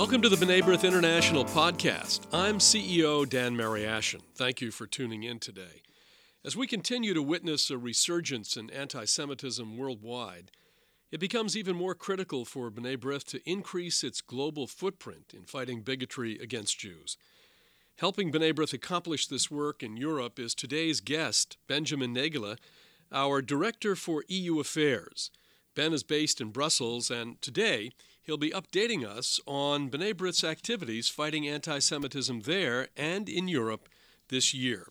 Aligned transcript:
Welcome 0.00 0.22
to 0.22 0.30
the 0.30 0.36
B'nai 0.36 0.62
B'rith 0.62 0.88
International 0.88 1.44
podcast. 1.44 2.20
I'm 2.32 2.56
CEO 2.56 3.28
Dan 3.28 3.54
Mariaschin. 3.54 4.22
Thank 4.34 4.62
you 4.62 4.70
for 4.70 4.86
tuning 4.86 5.24
in 5.24 5.38
today. 5.38 5.82
As 6.42 6.56
we 6.56 6.66
continue 6.66 7.12
to 7.12 7.22
witness 7.22 7.68
a 7.68 7.76
resurgence 7.76 8.56
in 8.56 8.70
anti 8.70 9.04
Semitism 9.04 9.76
worldwide, 9.76 10.52
it 11.12 11.20
becomes 11.20 11.54
even 11.54 11.76
more 11.76 11.94
critical 11.94 12.46
for 12.46 12.70
B'nai 12.70 12.96
B'rith 12.96 13.24
to 13.24 13.42
increase 13.44 14.02
its 14.02 14.22
global 14.22 14.66
footprint 14.66 15.34
in 15.36 15.44
fighting 15.44 15.82
bigotry 15.82 16.38
against 16.38 16.78
Jews. 16.78 17.18
Helping 17.98 18.32
B'nai 18.32 18.54
B'rith 18.54 18.72
accomplish 18.72 19.26
this 19.26 19.50
work 19.50 19.82
in 19.82 19.98
Europe 19.98 20.38
is 20.38 20.54
today's 20.54 21.02
guest, 21.02 21.58
Benjamin 21.68 22.14
Naegele, 22.14 22.56
our 23.12 23.42
Director 23.42 23.94
for 23.94 24.24
EU 24.28 24.60
Affairs. 24.60 25.30
Ben 25.74 25.92
is 25.92 26.02
based 26.02 26.40
in 26.40 26.52
Brussels, 26.52 27.10
and 27.10 27.40
today 27.42 27.92
he'll 28.30 28.36
be 28.36 28.50
updating 28.52 29.04
us 29.04 29.40
on 29.44 29.90
B'nai 29.90 30.14
B'rith's 30.14 30.44
activities 30.44 31.08
fighting 31.08 31.48
anti 31.48 31.80
Semitism 31.80 32.42
there 32.42 32.86
and 32.96 33.28
in 33.28 33.48
Europe 33.48 33.88
this 34.28 34.54
year. 34.54 34.86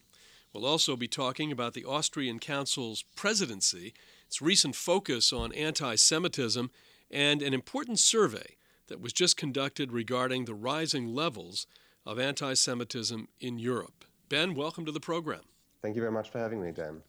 We'll 0.52 0.66
also 0.66 0.98
be 0.98 1.08
talking 1.08 1.50
about 1.50 1.74
the 1.74 1.86
Austrian 1.86 2.40
Council's 2.40 3.06
presidency 3.16 3.94
its 4.28 4.42
recent 4.42 4.76
focus 4.76 5.32
on 5.32 5.54
anti 5.54 5.96
Semitism, 5.96 6.70
and 7.10 7.42
an 7.42 7.54
important 7.54 7.98
survey 7.98 8.58
that 8.88 9.00
was 9.00 9.14
just 9.14 9.38
conducted 9.38 9.94
regarding 9.94 10.44
the 10.44 10.54
rising 10.54 11.16
levels 11.16 11.66
of 12.06 12.20
anti 12.20 12.56
Semitism 12.56 13.30
in 13.40 13.58
Europe. 13.58 14.04
Ben, 14.28 14.54
welcome 14.54 14.86
to 14.86 14.92
the 14.92 15.00
program. 15.00 15.44
Thank 15.82 15.96
you 15.96 16.02
very 16.02 16.12
much 16.12 16.30
for 16.30 16.40
having 16.40 16.62
me, 16.62 16.74
Dan. 16.74 17.04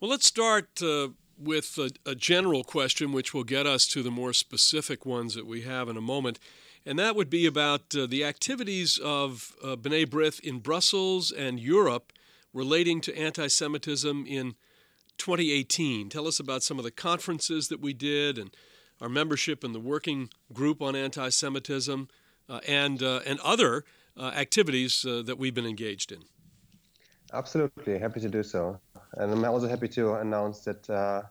Well, 0.00 0.10
let's 0.10 0.26
start 0.26 0.82
uh, 0.82 1.08
with 1.42 1.78
a, 1.78 1.90
a, 2.08 2.14
general 2.14 2.64
question, 2.64 3.12
which 3.12 3.32
will 3.34 3.44
get 3.44 3.66
us 3.66 3.86
to 3.88 4.02
the 4.02 4.10
more 4.10 4.32
specific 4.32 5.04
ones 5.04 5.34
that 5.34 5.46
we 5.46 5.62
have 5.62 5.88
in 5.88 5.96
a 5.96 6.00
moment. 6.00 6.38
And 6.84 6.98
that 6.98 7.14
would 7.14 7.30
be 7.30 7.46
about 7.46 7.94
uh, 7.94 8.06
the 8.06 8.24
activities 8.24 8.98
of 8.98 9.54
uh, 9.62 9.76
B'nai 9.76 10.06
B'rith 10.06 10.40
in 10.40 10.58
Brussels 10.58 11.30
and 11.30 11.60
Europe 11.60 12.12
relating 12.52 13.00
to 13.02 13.16
anti 13.16 13.46
Semitism 13.46 14.26
in 14.26 14.54
2018. 15.18 16.08
Tell 16.08 16.26
us 16.26 16.40
about 16.40 16.62
some 16.62 16.78
of 16.78 16.84
the 16.84 16.90
conferences 16.90 17.68
that 17.68 17.80
we 17.80 17.92
did 17.92 18.38
and 18.38 18.54
our 19.00 19.08
membership 19.08 19.64
in 19.64 19.72
the 19.72 19.80
working 19.80 20.30
group 20.52 20.82
on 20.82 20.96
anti 20.96 21.28
Semitism 21.28 22.08
uh, 22.48 22.60
and, 22.66 23.02
uh, 23.02 23.20
and 23.26 23.38
other 23.40 23.84
uh, 24.16 24.26
activities 24.34 25.04
uh, 25.04 25.22
that 25.22 25.38
we've 25.38 25.54
been 25.54 25.66
engaged 25.66 26.12
in. 26.12 26.22
Absolutely, 27.32 27.98
happy 27.98 28.20
to 28.20 28.28
do 28.28 28.42
so. 28.42 28.78
And 29.14 29.32
I'm 29.32 29.44
also 29.44 29.68
happy 29.68 29.88
to 29.88 30.14
announce 30.14 30.60
that 30.60 30.88
uh, 30.90 31.22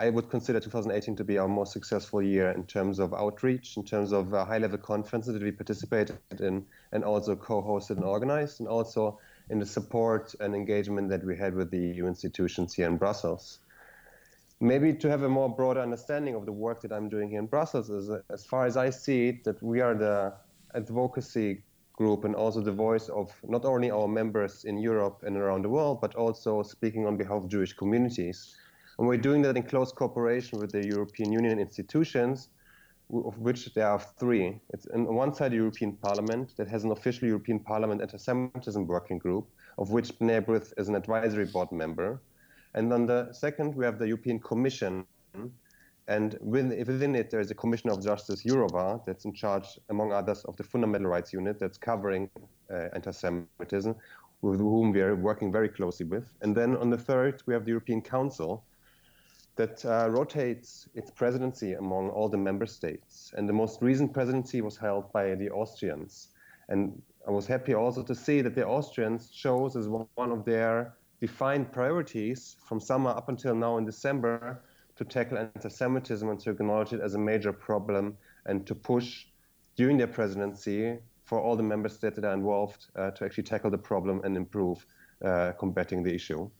I 0.00 0.08
would 0.08 0.30
consider 0.30 0.60
2018 0.60 1.16
to 1.16 1.24
be 1.24 1.36
our 1.36 1.46
most 1.46 1.74
successful 1.74 2.22
year 2.22 2.52
in 2.52 2.64
terms 2.64 2.98
of 2.98 3.12
outreach, 3.12 3.76
in 3.76 3.84
terms 3.84 4.12
of 4.12 4.32
uh, 4.32 4.46
high 4.46 4.56
level 4.56 4.78
conferences 4.78 5.34
that 5.34 5.42
we 5.42 5.50
participated 5.50 6.16
in 6.40 6.64
and 6.92 7.04
also 7.04 7.36
co 7.36 7.60
hosted 7.60 7.98
and 7.98 8.04
organized, 8.04 8.60
and 8.60 8.68
also 8.68 9.20
in 9.50 9.58
the 9.58 9.66
support 9.66 10.34
and 10.40 10.54
engagement 10.54 11.10
that 11.10 11.22
we 11.22 11.36
had 11.36 11.54
with 11.54 11.70
the 11.70 11.78
EU 11.78 12.06
institutions 12.06 12.72
here 12.72 12.86
in 12.86 12.96
Brussels. 12.96 13.58
Maybe 14.58 14.94
to 14.94 15.10
have 15.10 15.22
a 15.22 15.28
more 15.28 15.54
broader 15.54 15.82
understanding 15.82 16.34
of 16.34 16.46
the 16.46 16.52
work 16.52 16.80
that 16.80 16.92
I'm 16.92 17.10
doing 17.10 17.28
here 17.28 17.40
in 17.40 17.46
Brussels 17.46 17.90
is, 17.90 18.08
as 18.30 18.46
far 18.46 18.64
as 18.64 18.78
I 18.78 18.88
see 18.88 19.28
it, 19.28 19.44
that 19.44 19.62
we 19.62 19.82
are 19.82 19.94
the 19.94 20.32
advocacy 20.74 21.62
group 21.92 22.24
and 22.24 22.34
also 22.34 22.62
the 22.62 22.72
voice 22.72 23.10
of 23.10 23.30
not 23.46 23.66
only 23.66 23.90
our 23.90 24.08
members 24.08 24.64
in 24.64 24.78
Europe 24.78 25.24
and 25.26 25.36
around 25.36 25.60
the 25.60 25.68
world, 25.68 26.00
but 26.00 26.14
also 26.14 26.62
speaking 26.62 27.06
on 27.06 27.18
behalf 27.18 27.42
of 27.42 27.48
Jewish 27.48 27.74
communities. 27.74 28.56
And 29.00 29.08
we're 29.08 29.16
doing 29.16 29.40
that 29.42 29.56
in 29.56 29.62
close 29.62 29.92
cooperation 29.92 30.60
with 30.60 30.72
the 30.72 30.86
European 30.86 31.32
Union 31.32 31.58
institutions 31.58 32.50
of 33.12 33.38
which 33.38 33.72
there 33.72 33.88
are 33.88 33.98
three. 33.98 34.60
It's 34.74 34.86
on 34.88 35.14
one 35.14 35.32
side 35.32 35.52
the 35.52 35.56
European 35.56 35.92
Parliament 35.92 36.54
that 36.58 36.68
has 36.68 36.84
an 36.84 36.92
official 36.92 37.26
European 37.26 37.60
Parliament 37.60 38.02
anti-Semitism 38.02 38.86
working 38.86 39.16
group, 39.16 39.48
of 39.78 39.90
which 39.90 40.16
B'rith 40.18 40.74
is 40.76 40.88
an 40.90 40.94
advisory 40.94 41.46
board 41.46 41.72
member. 41.72 42.20
And 42.74 42.92
on 42.92 43.06
the 43.06 43.32
second, 43.32 43.74
we 43.74 43.86
have 43.86 43.98
the 43.98 44.06
European 44.06 44.38
Commission, 44.38 45.06
and 46.06 46.38
within 46.42 47.14
it 47.14 47.30
there 47.30 47.40
is 47.40 47.50
a 47.50 47.54
Commissioner 47.54 47.94
of 47.94 48.04
Justice 48.04 48.44
Jourova 48.44 49.04
that's 49.06 49.24
in 49.24 49.32
charge, 49.32 49.78
among 49.88 50.12
others, 50.12 50.44
of 50.44 50.56
the 50.58 50.62
Fundamental 50.62 51.08
Rights 51.08 51.32
Unit 51.32 51.58
that's 51.58 51.78
covering 51.78 52.28
uh, 52.70 52.88
anti-Semitism, 52.94 53.96
with 54.42 54.60
whom 54.60 54.92
we 54.92 55.00
are 55.00 55.16
working 55.16 55.50
very 55.50 55.70
closely 55.70 56.04
with. 56.06 56.26
And 56.42 56.54
then 56.54 56.76
on 56.76 56.90
the 56.90 56.98
third, 56.98 57.42
we 57.46 57.54
have 57.54 57.64
the 57.64 57.70
European 57.70 58.02
Council, 58.02 58.62
that 59.56 59.84
uh, 59.84 60.08
rotates 60.10 60.88
its 60.94 61.10
presidency 61.10 61.74
among 61.74 62.08
all 62.10 62.28
the 62.28 62.38
member 62.38 62.66
states. 62.66 63.32
And 63.36 63.48
the 63.48 63.52
most 63.52 63.82
recent 63.82 64.12
presidency 64.12 64.60
was 64.60 64.76
held 64.76 65.12
by 65.12 65.34
the 65.34 65.50
Austrians. 65.50 66.28
And 66.68 67.02
I 67.26 67.30
was 67.30 67.46
happy 67.46 67.74
also 67.74 68.02
to 68.02 68.14
see 68.14 68.40
that 68.42 68.54
the 68.54 68.66
Austrians 68.66 69.30
chose 69.30 69.76
as 69.76 69.88
one 69.88 70.08
of 70.16 70.44
their 70.44 70.94
defined 71.20 71.70
priorities 71.72 72.56
from 72.66 72.80
summer 72.80 73.10
up 73.10 73.28
until 73.28 73.54
now 73.54 73.76
in 73.76 73.84
December 73.84 74.62
to 74.96 75.04
tackle 75.04 75.38
anti-Semitism 75.38 76.28
and 76.28 76.40
to 76.40 76.50
acknowledge 76.50 76.92
it 76.92 77.00
as 77.00 77.14
a 77.14 77.18
major 77.18 77.52
problem 77.52 78.16
and 78.46 78.66
to 78.66 78.74
push 78.74 79.26
during 79.76 79.96
their 79.96 80.06
presidency 80.06 80.98
for 81.24 81.40
all 81.40 81.56
the 81.56 81.62
member 81.62 81.88
states 81.88 82.16
that 82.16 82.24
are 82.24 82.34
involved 82.34 82.86
uh, 82.96 83.10
to 83.12 83.24
actually 83.24 83.44
tackle 83.44 83.70
the 83.70 83.78
problem 83.78 84.20
and 84.24 84.36
improve 84.36 84.84
uh, 85.24 85.52
combating 85.58 86.02
the 86.02 86.14
issue. 86.14 86.50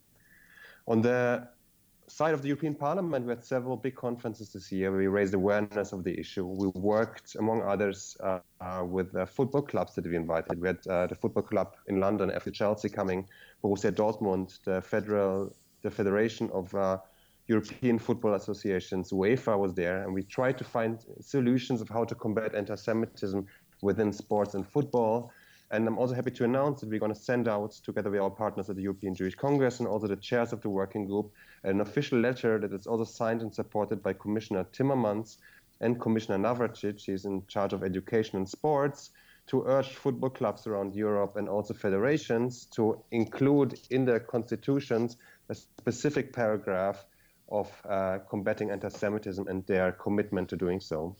On 0.87 1.01
the 1.01 1.47
side 2.11 2.33
of 2.33 2.41
the 2.41 2.49
European 2.49 2.75
Parliament, 2.75 3.25
we 3.25 3.31
had 3.31 3.43
several 3.43 3.77
big 3.77 3.95
conferences 3.95 4.53
this 4.53 4.71
year 4.71 4.95
we 4.95 5.07
raised 5.07 5.33
awareness 5.33 5.93
of 5.93 6.03
the 6.03 6.19
issue. 6.19 6.45
We 6.45 6.67
worked, 6.67 7.35
among 7.35 7.61
others, 7.61 8.17
uh, 8.21 8.39
uh, 8.59 8.83
with 8.85 9.15
uh, 9.15 9.25
football 9.25 9.61
clubs 9.61 9.95
that 9.95 10.05
we 10.05 10.15
invited. 10.15 10.59
We 10.59 10.67
had 10.67 10.79
uh, 10.87 11.07
the 11.07 11.15
football 11.15 11.43
club 11.43 11.75
in 11.87 11.99
London, 11.99 12.29
FC 12.29 12.53
Chelsea, 12.53 12.89
coming, 12.89 13.27
Borussia 13.63 13.91
Dortmund, 13.91 14.59
the 14.63 14.81
federal, 14.81 15.55
the 15.81 15.91
Federation 15.91 16.49
of 16.51 16.73
uh, 16.75 16.97
European 17.47 17.97
Football 17.99 18.35
Associations, 18.35 19.11
UEFA 19.11 19.57
was 19.57 19.73
there, 19.73 20.03
and 20.03 20.13
we 20.13 20.23
tried 20.23 20.57
to 20.57 20.63
find 20.63 20.99
solutions 21.19 21.81
of 21.81 21.89
how 21.89 22.03
to 22.03 22.15
combat 22.15 22.55
anti-Semitism 22.55 23.45
within 23.81 24.13
sports 24.13 24.53
and 24.53 24.67
football. 24.67 25.31
And 25.71 25.87
I'm 25.87 25.97
also 25.97 26.13
happy 26.13 26.31
to 26.31 26.43
announce 26.43 26.81
that 26.81 26.89
we're 26.89 26.99
going 26.99 27.13
to 27.13 27.19
send 27.19 27.47
out, 27.47 27.71
together 27.71 28.09
with 28.11 28.19
our 28.19 28.29
partners 28.29 28.69
at 28.69 28.75
the 28.75 28.81
European 28.81 29.15
Jewish 29.15 29.35
Congress 29.35 29.79
and 29.79 29.87
also 29.87 30.05
the 30.07 30.17
chairs 30.17 30.51
of 30.51 30.61
the 30.61 30.69
working 30.69 31.05
group, 31.05 31.31
an 31.63 31.79
official 31.79 32.19
letter 32.19 32.59
that 32.59 32.73
is 32.73 32.87
also 32.87 33.05
signed 33.05 33.41
and 33.41 33.55
supported 33.55 34.03
by 34.03 34.11
Commissioner 34.11 34.65
Timmermans 34.73 35.37
and 35.79 35.99
Commissioner 35.99 36.37
Navracsics, 36.37 37.05
he's 37.05 37.25
in 37.25 37.45
charge 37.47 37.71
of 37.71 37.83
education 37.83 38.37
and 38.37 38.47
sports, 38.47 39.11
to 39.47 39.63
urge 39.65 39.87
football 39.95 40.29
clubs 40.29 40.67
around 40.67 40.93
Europe 40.93 41.35
and 41.35 41.49
also 41.49 41.73
federations 41.73 42.65
to 42.65 43.03
include 43.11 43.79
in 43.89 44.05
their 44.05 44.19
constitutions 44.19 45.17
a 45.49 45.55
specific 45.55 46.33
paragraph 46.33 47.03
of 47.49 47.69
uh, 47.89 48.19
combating 48.29 48.71
anti 48.71 48.89
Semitism 48.89 49.47
and 49.47 49.65
their 49.65 49.91
commitment 49.91 50.49
to 50.49 50.55
doing 50.55 50.79
so. 50.79 51.15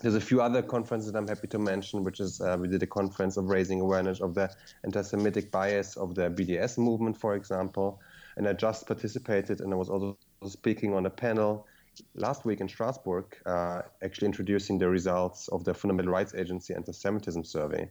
There's 0.00 0.14
a 0.14 0.20
few 0.20 0.40
other 0.40 0.62
conferences 0.62 1.10
that 1.10 1.18
I'm 1.18 1.26
happy 1.26 1.48
to 1.48 1.58
mention, 1.58 2.04
which 2.04 2.20
is 2.20 2.40
uh, 2.40 2.56
we 2.60 2.68
did 2.68 2.82
a 2.84 2.86
conference 2.86 3.36
of 3.36 3.46
raising 3.46 3.80
awareness 3.80 4.20
of 4.20 4.32
the 4.34 4.48
anti-Semitic 4.84 5.50
bias 5.50 5.96
of 5.96 6.14
the 6.14 6.30
BDS 6.30 6.78
movement, 6.78 7.16
for 7.16 7.34
example, 7.34 8.00
and 8.36 8.46
I 8.46 8.52
just 8.52 8.86
participated 8.86 9.60
and 9.60 9.72
I 9.72 9.76
was 9.76 9.88
also 9.88 10.16
speaking 10.46 10.94
on 10.94 11.06
a 11.06 11.10
panel 11.10 11.66
last 12.14 12.44
week 12.44 12.60
in 12.60 12.68
Strasbourg, 12.68 13.24
uh, 13.44 13.82
actually 14.00 14.26
introducing 14.26 14.78
the 14.78 14.88
results 14.88 15.48
of 15.48 15.64
the 15.64 15.74
Fundamental 15.74 16.12
Rights 16.12 16.32
Agency 16.32 16.74
anti-Semitism 16.74 17.42
survey. 17.42 17.90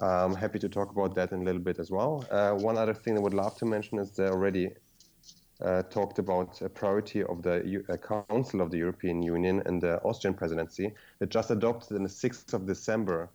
I'm 0.00 0.34
happy 0.34 0.58
to 0.60 0.68
talk 0.68 0.92
about 0.92 1.14
that 1.16 1.32
in 1.32 1.42
a 1.42 1.44
little 1.44 1.60
bit 1.60 1.78
as 1.78 1.90
well. 1.90 2.24
Uh, 2.30 2.52
one 2.52 2.78
other 2.78 2.94
thing 2.94 3.18
I 3.18 3.20
would 3.20 3.34
love 3.34 3.56
to 3.58 3.66
mention 3.66 3.98
is 3.98 4.12
the 4.12 4.30
already 4.30 4.70
uh, 5.64 5.82
talked 5.84 6.18
about 6.18 6.60
a 6.62 6.68
priority 6.68 7.22
of 7.24 7.42
the 7.42 7.62
U- 7.64 7.84
uh, 7.88 7.96
Council 7.96 8.60
of 8.60 8.70
the 8.70 8.78
European 8.78 9.22
Union 9.22 9.62
and 9.66 9.80
the 9.80 10.00
Austrian 10.02 10.34
presidency 10.34 10.92
that 11.18 11.30
just 11.30 11.50
adopted 11.50 11.96
on 11.96 12.02
the 12.02 12.08
6th 12.08 12.52
of 12.54 12.66
December 12.66 13.30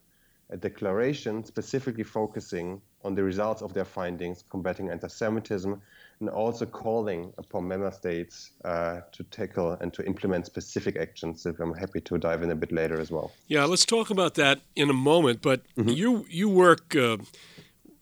a 0.49 0.57
declaration 0.57 1.43
specifically 1.43 2.03
focusing 2.03 2.81
on 3.03 3.15
the 3.15 3.23
results 3.23 3.61
of 3.61 3.73
their 3.73 3.85
findings 3.85 4.43
combating 4.49 4.89
anti 4.89 5.07
Semitism 5.07 5.81
and 6.19 6.29
also 6.29 6.65
calling 6.65 7.33
upon 7.37 7.67
member 7.67 7.91
states 7.91 8.51
uh, 8.63 9.01
to 9.11 9.23
tackle 9.25 9.71
and 9.81 9.93
to 9.93 10.05
implement 10.05 10.45
specific 10.45 10.95
actions 10.95 11.43
that 11.43 11.59
I'm 11.59 11.73
happy 11.73 12.01
to 12.01 12.17
dive 12.17 12.43
in 12.43 12.51
a 12.51 12.55
bit 12.55 12.71
later 12.71 12.99
as 13.01 13.11
well. 13.11 13.31
Yeah, 13.47 13.65
let's 13.65 13.85
talk 13.85 14.09
about 14.09 14.35
that 14.35 14.61
in 14.75 14.89
a 14.89 14.93
moment. 14.93 15.41
But 15.41 15.61
mm-hmm. 15.75 15.89
you, 15.89 16.25
you 16.29 16.49
work 16.49 16.95
uh, 16.95 17.17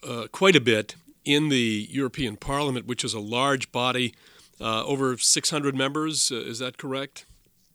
uh, 0.08 0.28
quite 0.32 0.56
a 0.56 0.62
bit 0.62 0.96
in 1.26 1.50
the 1.50 1.88
European 1.90 2.36
Parliament, 2.38 2.86
which 2.86 3.04
is 3.04 3.14
a 3.14 3.20
large 3.20 3.72
body, 3.72 4.14
uh, 4.60 4.84
over 4.86 5.18
600 5.18 5.76
members. 5.76 6.32
Uh, 6.32 6.36
is 6.36 6.60
that 6.60 6.78
correct? 6.78 7.26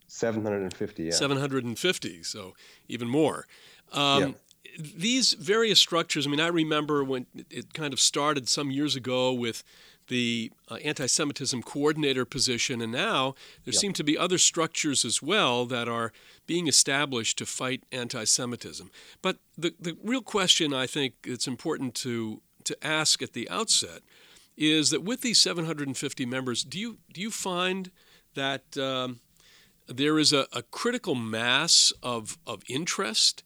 750, 0.08 1.04
yeah. 1.04 1.10
750, 1.10 2.22
so 2.22 2.54
even 2.88 3.08
more. 3.08 3.46
Um, 3.92 4.22
yeah. 4.22 4.32
These 4.78 5.32
various 5.34 5.80
structures, 5.80 6.26
I 6.26 6.30
mean, 6.30 6.40
I 6.40 6.48
remember 6.48 7.02
when 7.02 7.26
it 7.50 7.72
kind 7.72 7.92
of 7.92 8.00
started 8.00 8.48
some 8.48 8.70
years 8.70 8.94
ago 8.94 9.32
with 9.32 9.64
the 10.08 10.52
uh, 10.68 10.76
anti 10.76 11.06
Semitism 11.06 11.62
coordinator 11.62 12.24
position, 12.24 12.80
and 12.80 12.92
now 12.92 13.34
there 13.64 13.72
yep. 13.72 13.80
seem 13.80 13.92
to 13.94 14.04
be 14.04 14.16
other 14.16 14.38
structures 14.38 15.04
as 15.04 15.22
well 15.22 15.66
that 15.66 15.88
are 15.88 16.12
being 16.46 16.68
established 16.68 17.38
to 17.38 17.46
fight 17.46 17.82
anti 17.90 18.24
Semitism. 18.24 18.90
But 19.22 19.38
the, 19.56 19.74
the 19.80 19.96
real 20.02 20.22
question 20.22 20.72
I 20.72 20.86
think 20.86 21.14
it's 21.24 21.46
important 21.46 21.94
to, 21.96 22.42
to 22.66 22.86
ask 22.86 23.22
at 23.22 23.32
the 23.32 23.48
outset 23.48 24.02
is 24.56 24.90
that 24.90 25.02
with 25.02 25.20
these 25.20 25.40
750 25.40 26.26
members, 26.26 26.64
do 26.64 26.78
you, 26.78 26.98
do 27.12 27.20
you 27.20 27.30
find 27.30 27.90
that 28.34 28.76
um, 28.78 29.20
there 29.86 30.18
is 30.18 30.32
a, 30.32 30.46
a, 30.52 30.62
critical 30.62 31.14
mass 31.14 31.92
of, 32.02 32.38
of 32.46 32.62
interest? 32.68 33.42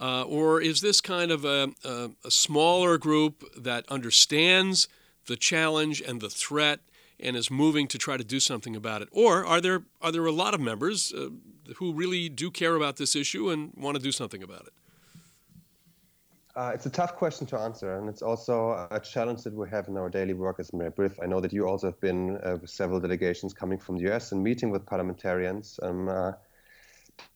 Uh, 0.00 0.22
or 0.22 0.60
is 0.60 0.80
this 0.80 1.00
kind 1.00 1.30
of 1.30 1.44
a, 1.44 1.70
a, 1.84 2.10
a 2.24 2.30
smaller 2.30 2.98
group 2.98 3.44
that 3.56 3.84
understands 3.88 4.88
the 5.26 5.36
challenge 5.36 6.00
and 6.00 6.20
the 6.20 6.28
threat 6.28 6.80
and 7.20 7.36
is 7.36 7.50
moving 7.50 7.86
to 7.88 7.98
try 7.98 8.16
to 8.16 8.24
do 8.24 8.40
something 8.40 8.74
about 8.74 9.02
it? 9.02 9.08
Or 9.12 9.44
are 9.44 9.60
there 9.60 9.84
are 10.02 10.10
there 10.10 10.26
a 10.26 10.32
lot 10.32 10.54
of 10.54 10.60
members 10.60 11.12
uh, 11.12 11.28
who 11.76 11.92
really 11.92 12.28
do 12.28 12.50
care 12.50 12.74
about 12.74 12.96
this 12.96 13.14
issue 13.14 13.50
and 13.50 13.72
want 13.76 13.96
to 13.96 14.02
do 14.02 14.12
something 14.12 14.42
about 14.42 14.62
it? 14.62 14.72
Uh, 16.56 16.70
it's 16.72 16.86
a 16.86 16.90
tough 16.90 17.16
question 17.16 17.46
to 17.48 17.58
answer, 17.58 17.98
and 17.98 18.08
it's 18.08 18.22
also 18.22 18.86
a 18.92 19.00
challenge 19.00 19.42
that 19.42 19.52
we 19.52 19.68
have 19.68 19.88
in 19.88 19.96
our 19.96 20.08
daily 20.08 20.34
work 20.34 20.60
as 20.60 20.70
B'nai 20.70 20.94
B'rith. 20.94 21.18
I 21.20 21.26
know 21.26 21.40
that 21.40 21.52
you 21.52 21.66
also 21.66 21.88
have 21.88 22.00
been 22.00 22.36
uh, 22.36 22.58
with 22.60 22.70
several 22.70 23.00
delegations 23.00 23.52
coming 23.52 23.76
from 23.76 23.98
the 23.98 24.12
US 24.12 24.30
and 24.30 24.40
meeting 24.40 24.70
with 24.70 24.86
parliamentarians. 24.86 25.80
Um, 25.82 26.08
uh, 26.08 26.32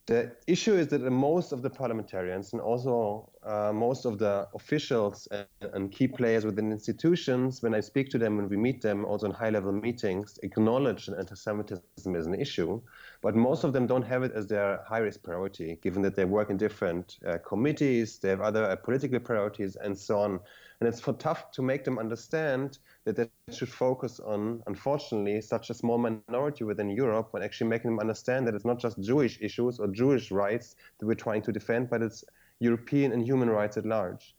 the 0.06 0.32
issue 0.46 0.74
is 0.74 0.86
that 0.88 1.00
most 1.02 1.50
of 1.52 1.62
the 1.62 1.70
parliamentarians 1.70 2.52
and 2.52 2.62
also 2.62 3.28
uh, 3.42 3.72
most 3.72 4.06
of 4.06 4.18
the 4.18 4.48
officials 4.54 5.26
and, 5.32 5.46
and, 5.74 5.92
key 5.92 6.08
players 6.08 6.44
within 6.44 6.72
institutions, 6.72 7.60
when 7.62 7.74
I 7.74 7.80
speak 7.80 8.08
to 8.10 8.18
them 8.18 8.38
and 8.38 8.48
we 8.48 8.56
meet 8.56 8.80
them 8.82 9.04
also 9.04 9.26
in 9.26 9.32
high 9.32 9.50
level 9.50 9.72
meetings, 9.72 10.38
acknowledge 10.42 11.06
that 11.06 11.18
anti 11.18 11.34
Semitism 11.34 12.14
is 12.14 12.26
an 12.26 12.34
issue. 12.34 12.80
But 13.20 13.34
most 13.34 13.64
of 13.64 13.72
them 13.72 13.86
don't 13.86 14.06
have 14.06 14.22
it 14.22 14.32
as 14.32 14.46
their 14.46 14.80
highest 14.86 15.24
priority, 15.24 15.78
given 15.82 16.02
that 16.02 16.14
they 16.14 16.24
work 16.24 16.50
in 16.50 16.56
different 16.56 17.18
uh, 17.26 17.38
committees, 17.38 18.18
they 18.18 18.28
have 18.28 18.40
other 18.40 18.64
uh, 18.64 18.76
political 18.76 19.18
priorities, 19.18 19.74
and 19.76 19.98
so 19.98 20.20
on. 20.20 20.38
And 20.80 20.88
it's 20.88 21.00
for 21.00 21.12
tough 21.14 21.50
to 21.52 21.62
make 21.62 21.84
them 21.84 21.98
understand 21.98 22.78
that 23.04 23.16
they 23.16 23.28
should 23.52 23.68
focus 23.68 24.20
on, 24.20 24.62
unfortunately, 24.68 25.40
such 25.40 25.70
a 25.70 25.74
small 25.74 25.98
minority 25.98 26.62
within 26.62 26.90
Europe, 26.90 27.30
and 27.34 27.42
actually 27.42 27.70
making 27.70 27.90
them 27.90 27.98
understand 27.98 28.46
that 28.46 28.54
it's 28.54 28.64
not 28.64 28.78
just 28.78 29.00
Jewish 29.00 29.38
issues 29.40 29.80
or 29.80 29.88
Jewish 29.88 30.30
rights 30.30 30.76
that 30.98 31.06
we're 31.06 31.14
trying 31.14 31.42
to 31.42 31.52
defend, 31.52 31.90
but 31.90 32.02
it's 32.02 32.24
European 32.60 33.12
and 33.12 33.24
human 33.24 33.50
rights 33.50 33.76
at 33.76 33.84
large. 33.84 34.36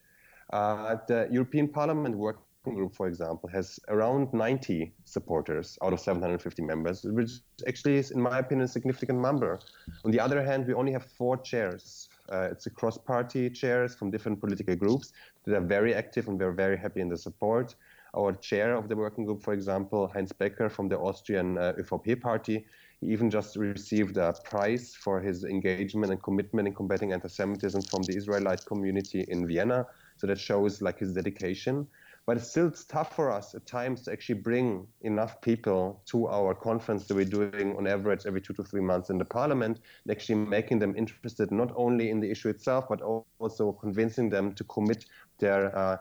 Uh, 0.53 0.95
the 1.07 1.27
European 1.29 1.67
Parliament 1.67 2.15
Working 2.15 2.43
Group, 2.65 2.93
for 2.93 3.07
example, 3.07 3.49
has 3.49 3.79
around 3.87 4.33
90 4.33 4.91
supporters 5.05 5.77
out 5.81 5.93
of 5.93 5.99
750 6.01 6.61
members, 6.63 7.05
which 7.05 7.31
actually 7.65 7.95
is, 7.95 8.11
in 8.11 8.21
my 8.21 8.39
opinion, 8.39 8.65
a 8.65 8.67
significant 8.67 9.21
number. 9.21 9.59
On 10.03 10.11
the 10.11 10.19
other 10.19 10.43
hand, 10.43 10.67
we 10.67 10.73
only 10.73 10.91
have 10.91 11.05
four 11.05 11.37
chairs. 11.37 12.09
Uh, 12.29 12.49
it's 12.51 12.65
a 12.65 12.69
cross-party 12.69 13.49
chairs 13.51 13.95
from 13.95 14.11
different 14.11 14.41
political 14.41 14.75
groups 14.75 15.13
that 15.45 15.55
are 15.55 15.61
very 15.61 15.95
active 15.95 16.27
and 16.27 16.37
we're 16.37 16.51
very 16.51 16.77
happy 16.77 16.99
in 16.99 17.07
the 17.07 17.17
support. 17.17 17.75
Our 18.13 18.33
chair 18.33 18.75
of 18.75 18.89
the 18.89 18.95
working 18.95 19.25
group, 19.25 19.41
for 19.41 19.53
example, 19.53 20.09
Heinz 20.13 20.33
Becker 20.33 20.69
from 20.69 20.89
the 20.89 20.99
Austrian 20.99 21.57
uh, 21.57 21.73
ÖVP 21.79 22.19
party, 22.19 22.65
he 22.99 23.07
even 23.07 23.29
just 23.29 23.55
received 23.55 24.17
a 24.17 24.33
prize 24.43 24.95
for 24.95 25.21
his 25.21 25.45
engagement 25.45 26.11
and 26.11 26.21
commitment 26.21 26.67
in 26.67 26.73
combating 26.73 27.13
anti-Semitism 27.13 27.83
from 27.83 28.03
the 28.03 28.17
Israelite 28.17 28.65
community 28.65 29.25
in 29.29 29.47
Vienna. 29.47 29.85
So 30.17 30.27
that 30.27 30.39
shows 30.39 30.81
like 30.81 30.99
his 30.99 31.13
dedication. 31.13 31.87
But 32.25 32.37
it's 32.37 32.49
still 32.49 32.71
tough 32.71 33.15
for 33.15 33.31
us 33.31 33.55
at 33.55 33.65
times 33.65 34.03
to 34.03 34.11
actually 34.11 34.39
bring 34.41 34.87
enough 35.01 35.41
people 35.41 36.01
to 36.07 36.27
our 36.27 36.53
conference 36.53 37.07
that 37.07 37.15
we're 37.15 37.25
doing 37.25 37.75
on 37.75 37.87
average 37.87 38.25
every 38.25 38.41
two 38.41 38.53
to 38.53 38.63
three 38.63 38.81
months 38.81 39.09
in 39.09 39.17
the 39.17 39.25
parliament, 39.25 39.79
and 40.03 40.11
actually 40.11 40.35
making 40.35 40.79
them 40.79 40.95
interested 40.95 41.51
not 41.51 41.71
only 41.75 42.09
in 42.09 42.19
the 42.19 42.29
issue 42.29 42.49
itself, 42.49 42.85
but 42.87 43.01
also 43.39 43.71
convincing 43.71 44.29
them 44.29 44.53
to 44.53 44.63
commit 44.65 45.05
their 45.39 45.75
uh, 45.75 45.97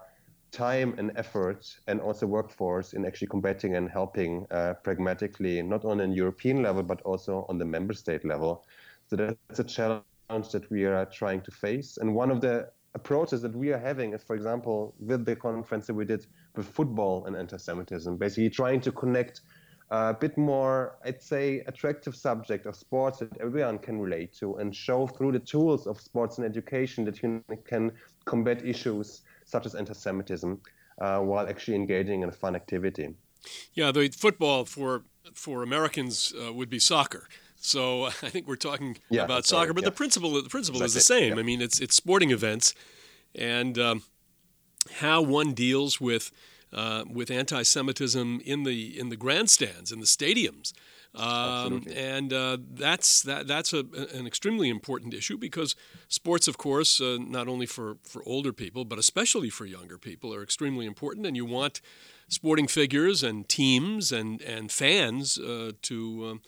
time 0.50 0.94
and 0.99 1.12
effort 1.17 1.79
and 1.87 2.00
also 2.00 2.26
workforce 2.26 2.93
in 2.93 3.05
actually 3.05 3.29
combating 3.29 3.76
and 3.76 3.91
helping 3.91 4.47
uh, 4.50 4.75
pragmatically, 4.82 5.62
not 5.62 5.85
only 5.85 6.05
on 6.05 6.11
a 6.11 6.15
European 6.15 6.62
level, 6.62 6.82
but 6.82 7.00
also 7.03 7.44
on 7.49 7.59
the 7.59 7.65
member 7.65 7.94
state 7.94 8.25
level. 8.25 8.65
So 9.09 9.17
that's 9.17 9.59
a 9.59 9.65
challenge 9.65 10.50
that 10.53 10.70
we 10.70 10.85
are 10.85 11.06
trying 11.06 11.43
to 11.43 11.50
face. 11.50 11.99
And 11.99 12.15
one 12.15 12.31
of 12.31 12.41
the 12.41 12.70
approaches 12.94 13.43
that 13.43 13.55
we 13.55 13.73
are 13.73 13.79
having 13.79 14.12
is, 14.14 14.23
for 14.23 14.35
example, 14.35 14.94
with 14.99 15.25
the 15.25 15.37
conference 15.37 15.87
that 15.87 15.94
we 15.94 16.05
did 16.05 16.26
with 16.56 16.67
football 16.67 17.26
and 17.26 17.37
anti-Semitism, 17.37 18.17
basically 18.17 18.50
trying 18.50 18.81
to 18.81 18.93
connect 18.93 19.43
a 19.90 20.14
bit 20.14 20.37
more, 20.37 20.99
I'd 21.05 21.23
say, 21.23 21.61
attractive 21.67 22.14
subject 22.14 22.67
of 22.67 22.76
sports 22.76 23.20
that 23.20 23.37
everyone 23.40 23.79
can 23.79 23.99
relate 23.99 24.32
to 24.35 24.56
and 24.56 24.75
show 24.75 25.06
through 25.06 25.32
the 25.32 25.38
tools 25.38 25.87
of 25.87 26.00
sports 26.00 26.38
and 26.38 26.46
education 26.46 27.05
that 27.05 27.23
you 27.23 27.43
can 27.64 27.93
combat 28.25 28.64
issues 28.64 29.23
such 29.44 29.64
as 29.64 29.75
anti-Semitism, 29.75 30.61
uh, 31.00 31.20
while 31.20 31.49
actually 31.49 31.75
engaging 31.75 32.23
in 32.23 32.29
a 32.29 32.32
fun 32.32 32.55
activity. 32.55 33.14
Yeah, 33.73 33.93
the 33.93 34.08
football 34.08 34.64
for 34.64 35.05
for 35.34 35.62
Americans 35.62 36.32
uh, 36.34 36.52
would 36.52 36.70
be 36.70 36.79
soccer. 36.79 37.29
So 37.60 38.05
I 38.06 38.10
think 38.10 38.46
we're 38.46 38.56
talking 38.56 38.99
yeah, 39.10 39.25
about 39.25 39.46
soccer, 39.46 39.69
right, 39.69 39.75
but 39.76 39.84
yeah. 39.84 39.90
the 39.90 39.96
principle 39.96 40.43
the 40.43 40.49
principle 40.49 40.81
That's 40.81 40.94
is 40.94 41.06
the 41.06 41.14
same. 41.14 41.34
yeah. 41.34 41.40
I 41.40 41.43
mean, 41.43 41.60
it's 41.60 41.81
it's 41.81 41.94
sporting 41.94 42.31
events, 42.31 42.75
and 43.34 43.78
um, 43.78 44.02
how 44.96 45.22
one 45.22 45.52
deals 45.52 46.00
with 46.00 46.31
uh, 46.72 47.05
with 47.10 47.31
anti-Semitism 47.31 48.40
in 48.44 48.64
the 48.64 48.99
in 48.99 49.08
the 49.08 49.16
grandstands 49.16 49.93
in 49.93 50.00
the 50.00 50.06
stadiums. 50.06 50.72
Um, 51.14 51.84
and 51.96 52.32
uh, 52.32 52.58
that's 52.75 53.22
that, 53.22 53.49
that's 53.49 53.72
a, 53.72 53.84
an 54.14 54.26
extremely 54.26 54.69
important 54.69 55.14
issue 55.14 55.38
because 55.38 55.75
sports, 56.06 56.46
of 56.46 56.58
course, 56.58 57.00
uh, 57.00 57.16
not 57.19 57.49
only 57.49 57.66
for, 57.66 57.96
for 58.05 58.22
older 58.26 58.52
people 58.52 58.84
but 58.84 58.99
especially 58.99 59.50
for 59.50 59.64
younger 59.64 59.99
people, 59.99 60.34
are 60.34 60.43
extremely 60.43 60.87
important. 60.87 61.26
And 61.26 61.34
you 61.34 61.46
want 61.46 61.81
sporting 62.28 62.69
figures 62.69 63.22
and 63.22 63.49
teams 63.49 64.12
and 64.12 64.40
and 64.43 64.70
fans 64.70 65.38
uh, 65.38 65.72
to 65.82 66.26
um, 66.26 66.43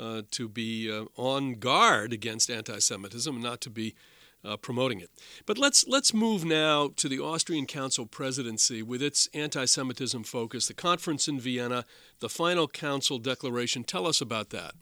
uh, 0.00 0.22
to 0.30 0.48
be 0.48 0.90
uh, 0.90 1.04
on 1.16 1.54
guard 1.54 2.12
against 2.12 2.50
anti-Semitism 2.50 3.34
and 3.34 3.44
not 3.44 3.60
to 3.60 3.70
be 3.70 3.94
uh, 4.42 4.56
promoting 4.56 5.00
it. 5.00 5.10
But 5.44 5.58
let's 5.58 5.86
let's 5.86 6.14
move 6.14 6.44
now 6.44 6.90
to 6.96 7.08
the 7.08 7.20
Austrian 7.20 7.66
Council 7.66 8.06
presidency 8.06 8.82
with 8.82 9.02
its 9.02 9.28
anti-Semitism 9.34 10.24
focus, 10.24 10.66
the 10.66 10.74
conference 10.74 11.28
in 11.28 11.38
Vienna, 11.38 11.84
the 12.20 12.28
final 12.28 12.66
council 12.66 13.18
declaration. 13.18 13.84
Tell 13.84 14.06
us 14.06 14.20
about 14.20 14.50
that. 14.50 14.72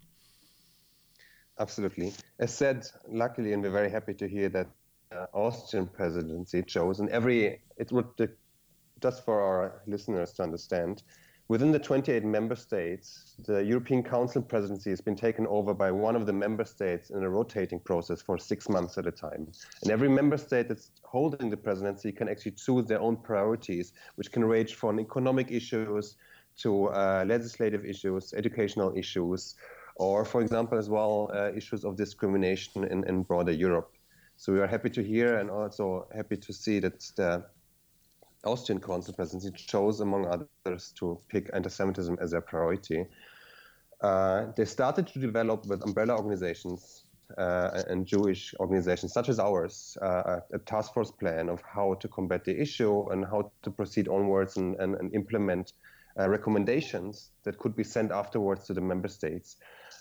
Absolutely. 1.59 2.13
As 2.39 2.55
said, 2.55 2.87
luckily, 3.09 3.53
and 3.53 3.63
we're 3.63 3.71
very 3.71 3.91
happy 3.91 4.15
to 4.15 4.29
hear 4.29 4.49
that 4.51 4.69
uh, 5.11 5.27
Austrian 5.33 5.89
presidency 5.89 6.63
chose, 6.63 7.01
and 7.01 7.09
every 7.11 7.61
it 7.77 7.91
would 7.91 8.07
just 9.01 9.25
for 9.25 9.41
our 9.41 9.83
listeners 9.87 10.33
to 10.35 10.43
understand, 10.43 11.03
Within 11.49 11.73
the 11.73 11.79
28 11.79 12.25
member 12.25 12.55
states, 12.55 13.35
the 13.47 13.65
European 13.65 14.03
Council 14.03 14.43
presidency 14.43 14.91
has 14.91 15.01
been 15.01 15.17
taken 15.17 15.47
over 15.47 15.73
by 15.73 15.91
one 15.91 16.15
of 16.15 16.27
the 16.27 16.33
member 16.33 16.67
states 16.67 17.09
in 17.09 17.23
a 17.23 17.31
rotating 17.31 17.81
process 17.81 18.21
for 18.21 18.37
six 18.37 18.69
months 18.69 18.99
at 18.99 19.07
a 19.07 19.11
time. 19.11 19.51
And 19.81 19.91
every 19.91 20.11
member 20.11 20.37
state 20.37 20.69
that's 20.69 20.91
holding 21.05 21.49
the 21.49 21.57
presidency 21.57 22.13
can 22.13 22.29
actually 22.29 22.53
choose 22.53 22.85
their 22.85 23.01
own 23.01 23.17
priorities, 23.17 23.95
which 24.17 24.31
can 24.31 24.45
range 24.45 24.75
from 24.75 25.01
economic 25.01 25.51
issues 25.51 26.17
to 26.59 26.89
uh, 26.89 27.25
legislative 27.27 27.83
issues, 27.87 28.35
educational 28.35 28.93
issues, 28.95 29.55
or, 29.97 30.27
for 30.27 30.43
example, 30.43 30.77
as 30.77 30.91
well, 30.91 31.31
uh, 31.33 31.51
issues 31.57 31.83
of 31.83 31.97
discrimination 31.97 32.85
in, 32.85 33.05
in 33.09 33.23
broader 33.23 33.53
Europe. 33.53 33.97
So 34.37 34.53
we 34.53 34.61
are 34.61 34.67
happy 34.67 34.91
to 34.91 35.03
hear 35.03 35.39
and 35.39 35.51
also 35.51 36.09
happy 36.15 36.37
to 36.37 36.53
see 36.53 36.79
that 36.81 37.01
the 37.17 37.47
Austrian 38.45 38.81
Council 38.81 39.15
presidency 39.15 39.51
chose, 39.51 40.01
among 40.01 40.27
others, 40.27 40.93
to 40.99 41.21
pick 41.29 41.51
anti-Semitism 41.53 42.19
as 42.21 42.31
their 42.31 42.41
priority. 42.41 43.05
Uh, 44.01 44.47
they 44.57 44.65
started 44.65 45.07
to 45.09 45.19
develop 45.19 45.67
with 45.67 45.83
umbrella 45.83 46.17
organizations 46.17 47.05
uh, 47.37 47.83
and 47.89 48.07
Jewish 48.07 48.55
organizations 48.61 49.13
such 49.13 49.29
as 49.29 49.39
ours 49.39 49.99
uh, 50.01 50.41
a 50.53 50.59
task 50.61 50.95
force 50.95 51.11
plan 51.11 51.49
of 51.49 51.61
how 51.63 51.95
to 51.95 52.09
combat 52.09 52.45
the 52.45 52.59
issue 52.59 53.11
and 53.11 53.25
how 53.25 53.51
to 53.63 53.71
proceed 53.71 54.09
onwards 54.09 54.57
and, 54.57 54.77
and, 54.77 54.95
and 54.95 55.15
implement 55.15 55.73
uh, 56.19 56.29
recommendations 56.29 57.31
that 57.43 57.59
could 57.59 57.77
be 57.77 57.85
sent 57.85 58.13
afterwards 58.13 58.65
to 58.67 58.73
the 58.73 58.81
member 58.81 59.09
states. 59.09 59.57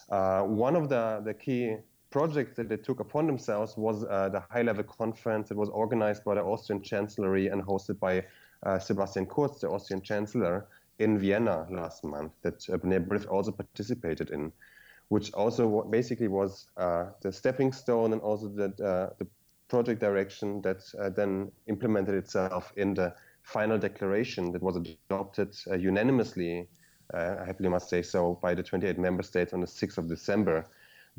Uh, 0.10 0.41
one 0.41 0.75
of 0.75 0.89
the, 0.89 1.22
the 1.25 1.34
key 1.34 1.75
project 2.09 2.55
that 2.55 2.69
they 2.69 2.77
took 2.77 2.99
upon 2.99 3.27
themselves 3.27 3.75
was 3.77 4.03
uh, 4.05 4.29
the 4.29 4.39
high 4.51 4.61
level 4.61 4.83
conference 4.83 5.49
that 5.49 5.57
was 5.57 5.69
organized 5.69 6.23
by 6.23 6.35
the 6.35 6.41
Austrian 6.41 6.81
Chancellery 6.81 7.47
and 7.47 7.61
hosted 7.61 7.99
by 7.99 8.23
uh, 8.63 8.79
Sebastian 8.79 9.25
Kurz, 9.25 9.59
the 9.59 9.69
Austrian 9.69 10.01
Chancellor, 10.01 10.67
in 10.99 11.19
Vienna 11.19 11.67
last 11.69 12.03
month, 12.03 12.31
that 12.41 12.67
uh, 12.69 13.31
also 13.31 13.51
participated 13.51 14.31
in, 14.31 14.51
which 15.09 15.31
also 15.33 15.83
basically 15.83 16.27
was 16.27 16.67
uh, 16.77 17.07
the 17.21 17.31
stepping 17.31 17.71
stone 17.71 18.13
and 18.13 18.21
also 18.21 18.47
the, 18.47 18.65
uh, 18.83 19.13
the 19.19 19.27
project 19.67 19.99
direction 19.99 20.61
that 20.61 20.81
uh, 20.99 21.09
then 21.09 21.51
implemented 21.67 22.15
itself 22.15 22.73
in 22.77 22.93
the 22.93 23.13
final 23.43 23.77
declaration 23.77 24.51
that 24.51 24.61
was 24.61 24.75
adopted 24.75 25.55
uh, 25.69 25.75
unanimously, 25.75 26.67
I 27.13 27.45
happily 27.45 27.69
must 27.69 27.89
say 27.89 28.01
so, 28.01 28.37
by 28.41 28.53
the 28.53 28.63
28 28.63 28.97
member 28.97 29.23
states 29.23 29.53
on 29.53 29.61
the 29.61 29.67
6th 29.67 29.97
of 29.97 30.09
December. 30.09 30.65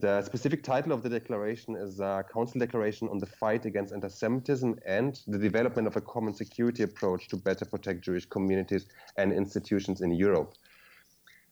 The 0.01 0.23
specific 0.23 0.63
title 0.63 0.93
of 0.93 1.03
the 1.03 1.09
declaration 1.09 1.75
is 1.75 1.99
a 1.99 2.25
Council 2.33 2.61
Declaration 2.61 3.09
on 3.09 3.19
the 3.19 3.27
Fight 3.27 3.67
Against 3.67 3.93
Anti 3.93 4.07
Semitism 4.07 4.79
and 4.87 5.21
the 5.27 5.39
Development 5.39 5.89
of 5.89 5.97
a 5.97 6.01
Common 6.01 6.33
Security 6.33 6.85
Approach 6.85 7.27
to 7.29 7.37
Better 7.37 7.65
Protect 7.65 8.05
Jewish 8.05 8.25
Communities 8.25 8.87
and 9.17 9.33
Institutions 9.33 10.01
in 10.01 10.13
Europe. 10.13 10.55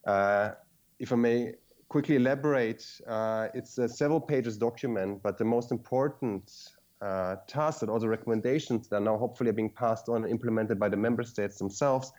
Uh, 0.06 0.52
if 1.00 1.12
I 1.12 1.16
may 1.16 1.54
quickly 1.88 2.16
elaborate, 2.16 2.86
uh, 3.08 3.48
it's 3.52 3.78
a 3.78 3.88
several 3.88 4.20
pages 4.20 4.56
document, 4.56 5.24
but 5.24 5.38
the 5.38 5.44
most 5.44 5.72
important 5.72 6.52
uh, 7.00 7.36
tasks 7.48 7.82
and 7.82 7.90
all 7.90 7.98
the 7.98 8.08
recommendations 8.08 8.86
that 8.88 8.96
are 8.98 9.00
now 9.00 9.18
hopefully 9.18 9.50
being 9.50 9.70
passed 9.70 10.08
on 10.08 10.22
and 10.22 10.30
implemented 10.30 10.78
by 10.78 10.88
the 10.88 10.96
member 10.96 11.24
states 11.24 11.58
themselves 11.58 12.12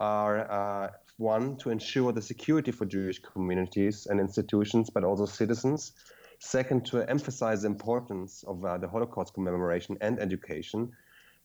are 0.00 0.50
uh, 0.50 0.90
one, 1.20 1.56
to 1.58 1.70
ensure 1.70 2.12
the 2.12 2.22
security 2.22 2.72
for 2.72 2.86
Jewish 2.86 3.20
communities 3.20 4.06
and 4.06 4.18
institutions, 4.18 4.90
but 4.90 5.04
also 5.04 5.26
citizens. 5.26 5.92
Second, 6.38 6.86
to 6.86 7.08
emphasize 7.08 7.62
the 7.62 7.68
importance 7.68 8.42
of 8.48 8.64
uh, 8.64 8.78
the 8.78 8.88
Holocaust 8.88 9.34
commemoration 9.34 9.98
and 10.00 10.18
education. 10.18 10.90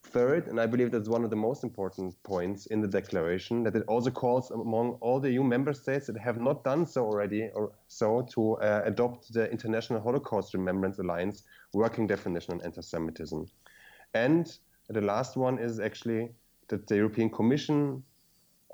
Third, 0.03 0.48
and 0.48 0.60
I 0.60 0.67
believe 0.67 0.91
that's 0.91 1.10
one 1.10 1.24
of 1.24 1.29
the 1.29 1.36
most 1.36 1.63
important 1.63 2.15
points 2.24 2.67
in 2.67 2.79
the 2.79 2.88
declaration, 2.88 3.63
that 3.63 3.75
it 3.75 3.84
also 3.88 4.12
calls 4.12 4.51
among 4.51 4.98
all 5.01 5.20
the 5.20 5.32
EU 5.32 5.44
member 5.44 5.74
states 5.74 6.08
that 6.08 6.17
have 6.17 6.39
not 6.39 6.63
done 6.63 6.86
so 6.86 7.03
already 7.05 7.50
or 7.53 7.72
so 7.88 8.22
to 8.34 8.53
uh, 8.58 8.84
adopt 8.86 9.34
the 9.34 9.51
International 9.51 10.00
Holocaust 10.00 10.53
Remembrance 10.53 11.00
Alliance 11.00 11.44
working 11.74 12.08
definition 12.08 12.53
on 12.53 12.62
anti-Semitism. 12.62 13.46
And 14.13 14.58
the 14.89 15.01
last 15.01 15.36
one 15.36 15.60
is 15.60 15.79
actually 15.79 16.29
that 16.70 16.88
the 16.88 16.96
European 16.96 17.29
Commission 17.29 18.03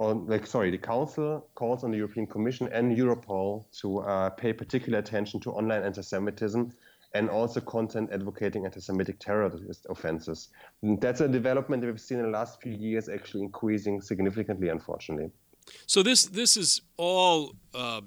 on, 0.01 0.25
like, 0.25 0.47
sorry, 0.47 0.71
the 0.71 0.77
Council 0.93 1.47
calls 1.53 1.83
on 1.83 1.91
the 1.91 1.97
European 1.97 2.25
Commission 2.25 2.67
and 2.71 2.97
Europol 2.97 3.65
to 3.81 3.99
uh, 3.99 4.29
pay 4.31 4.51
particular 4.51 4.97
attention 4.97 5.39
to 5.41 5.51
online 5.51 5.83
anti-Semitism 5.83 6.73
and 7.13 7.29
also 7.29 7.59
content 7.61 8.09
advocating 8.11 8.65
anti-Semitic 8.65 9.19
terrorist 9.19 9.85
offenses. 9.89 10.49
And 10.81 10.99
that's 10.99 11.21
a 11.21 11.27
development 11.27 11.81
that 11.81 11.87
we've 11.87 12.01
seen 12.01 12.17
in 12.17 12.25
the 12.25 12.31
last 12.31 12.61
few 12.61 12.73
years, 12.73 13.09
actually 13.09 13.43
increasing 13.43 14.01
significantly, 14.01 14.69
unfortunately. 14.69 15.29
So 15.85 16.01
this 16.01 16.25
this 16.25 16.57
is 16.57 16.81
all 16.97 17.53
uh, 17.75 18.01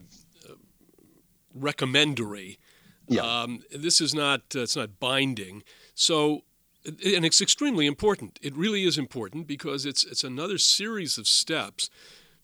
recommendatory. 1.54 2.58
Yeah. 3.06 3.22
Um, 3.22 3.62
this 3.70 4.00
is 4.00 4.14
not 4.14 4.40
uh, 4.56 4.62
it's 4.62 4.76
not 4.76 4.98
binding. 4.98 5.62
So 5.94 6.42
and 6.84 7.24
it's 7.24 7.40
extremely 7.40 7.86
important. 7.86 8.38
It 8.42 8.54
really 8.56 8.84
is 8.84 8.98
important 8.98 9.46
because 9.46 9.86
it's 9.86 10.04
it's 10.04 10.24
another 10.24 10.58
series 10.58 11.18
of 11.18 11.26
steps 11.26 11.90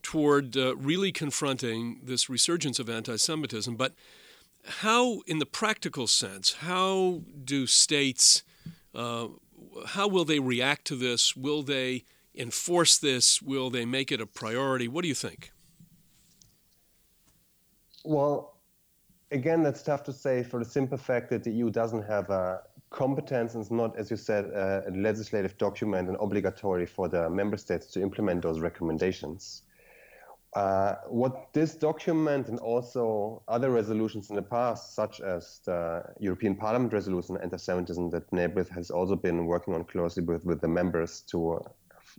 toward 0.02 0.56
uh, 0.56 0.76
really 0.76 1.12
confronting 1.12 2.00
this 2.02 2.30
resurgence 2.30 2.78
of 2.78 2.88
anti-Semitism. 2.88 3.76
But 3.76 3.92
how, 4.64 5.20
in 5.26 5.38
the 5.38 5.46
practical 5.46 6.06
sense, 6.06 6.54
how 6.54 7.22
do 7.44 7.66
states, 7.66 8.42
uh, 8.94 9.28
how 9.88 10.08
will 10.08 10.24
they 10.24 10.38
react 10.38 10.86
to 10.86 10.96
this? 10.96 11.36
Will 11.36 11.62
they 11.62 12.04
enforce 12.34 12.98
this? 12.98 13.42
Will 13.42 13.70
they 13.70 13.84
make 13.84 14.10
it 14.10 14.20
a 14.20 14.26
priority? 14.26 14.88
What 14.88 15.02
do 15.02 15.08
you 15.08 15.14
think? 15.14 15.52
Well, 18.04 18.56
again, 19.30 19.62
that's 19.62 19.82
tough 19.82 20.02
to 20.04 20.12
say 20.12 20.42
for 20.42 20.58
the 20.58 20.70
simple 20.70 20.98
fact 20.98 21.28
that 21.30 21.44
the 21.44 21.50
EU 21.50 21.70
doesn't 21.70 22.02
have 22.02 22.30
a 22.30 22.62
competence 22.90 23.54
it's 23.54 23.70
not, 23.70 23.96
as 23.96 24.10
you 24.10 24.16
said, 24.16 24.46
a 24.46 24.90
legislative 24.94 25.56
document 25.58 26.08
and 26.08 26.16
obligatory 26.20 26.86
for 26.86 27.08
the 27.08 27.30
member 27.30 27.56
states 27.56 27.86
to 27.86 28.02
implement 28.02 28.42
those 28.42 28.60
recommendations. 28.60 29.62
Uh, 30.54 30.96
what 31.08 31.52
this 31.52 31.76
document 31.76 32.48
and 32.48 32.58
also 32.58 33.40
other 33.46 33.70
resolutions 33.70 34.30
in 34.30 34.36
the 34.36 34.42
past, 34.42 34.96
such 34.96 35.20
as 35.20 35.60
the 35.64 36.02
European 36.18 36.56
Parliament 36.56 36.92
resolution 36.92 37.36
on 37.36 37.42
anti-Semitism 37.42 38.10
that 38.10 38.28
B'nai 38.32 38.52
B'rith 38.52 38.68
has 38.70 38.90
also 38.90 39.14
been 39.14 39.46
working 39.46 39.74
on 39.74 39.84
closely 39.84 40.24
with, 40.24 40.44
with 40.44 40.60
the 40.60 40.68
members 40.68 41.20
to 41.28 41.64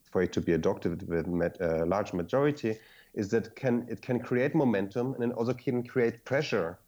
for 0.10 0.22
it 0.22 0.32
to 0.32 0.40
be 0.40 0.54
adopted 0.54 1.06
with 1.10 1.28
a 1.28 1.82
uh, 1.82 1.86
large 1.86 2.14
majority, 2.14 2.78
is 3.14 3.28
that 3.30 3.54
can 3.58 3.86
it 3.90 4.02
can 4.02 4.20
create 4.20 4.56
momentum 4.56 5.14
and 5.16 5.32
it 5.32 5.38
also 5.38 5.54
can 5.54 5.84
create 5.84 6.24
pressure 6.24 6.80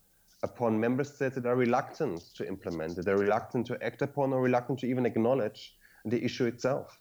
upon 0.43 0.79
member 0.79 1.03
states 1.03 1.35
that 1.35 1.45
are 1.45 1.55
reluctant 1.55 2.21
to 2.35 2.47
implement 2.47 2.97
it, 2.97 3.05
they're 3.05 3.17
reluctant 3.17 3.65
to 3.67 3.81
act 3.83 4.01
upon 4.01 4.33
or 4.33 4.41
reluctant 4.41 4.79
to 4.79 4.87
even 4.87 5.05
acknowledge 5.05 5.75
the 6.05 6.23
issue 6.23 6.45
itself. 6.45 6.99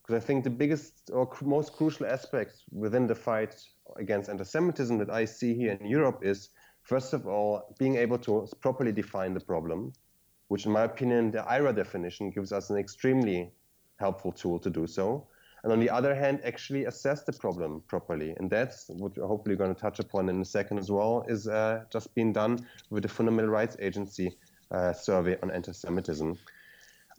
Because 0.00 0.22
I 0.22 0.26
think 0.26 0.44
the 0.44 0.50
biggest 0.50 1.10
or 1.12 1.28
most 1.42 1.72
crucial 1.72 2.06
aspect 2.06 2.62
within 2.70 3.06
the 3.06 3.14
fight 3.14 3.56
against 3.96 4.30
anti-Semitism 4.30 4.98
that 4.98 5.10
I 5.10 5.24
see 5.24 5.54
here 5.54 5.72
in 5.72 5.86
Europe 5.86 6.20
is, 6.22 6.50
first 6.82 7.12
of 7.12 7.26
all, 7.26 7.74
being 7.78 7.96
able 7.96 8.18
to 8.18 8.46
properly 8.60 8.92
define 8.92 9.34
the 9.34 9.40
problem, 9.40 9.92
which 10.48 10.66
in 10.66 10.72
my 10.72 10.82
opinion, 10.82 11.30
the 11.30 11.38
IHRA 11.38 11.74
definition 11.74 12.30
gives 12.30 12.52
us 12.52 12.70
an 12.70 12.76
extremely 12.76 13.50
helpful 13.98 14.32
tool 14.32 14.58
to 14.58 14.70
do 14.70 14.86
so 14.86 15.26
and 15.64 15.72
on 15.72 15.80
the 15.80 15.88
other 15.88 16.14
hand, 16.14 16.40
actually 16.44 16.84
assess 16.84 17.24
the 17.24 17.32
problem 17.32 17.82
properly. 17.88 18.34
And 18.36 18.50
that's 18.50 18.90
what 18.90 19.16
we're 19.16 19.26
hopefully 19.26 19.56
going 19.56 19.74
to 19.74 19.80
touch 19.80 19.98
upon 19.98 20.28
in 20.28 20.42
a 20.42 20.44
second 20.44 20.78
as 20.78 20.90
well, 20.90 21.24
is 21.26 21.48
uh, 21.48 21.84
just 21.90 22.14
being 22.14 22.34
done 22.34 22.66
with 22.90 23.02
the 23.02 23.08
Fundamental 23.08 23.50
Rights 23.50 23.74
Agency 23.80 24.36
uh, 24.70 24.92
survey 24.92 25.38
on 25.42 25.50
anti-Semitism. 25.50 26.38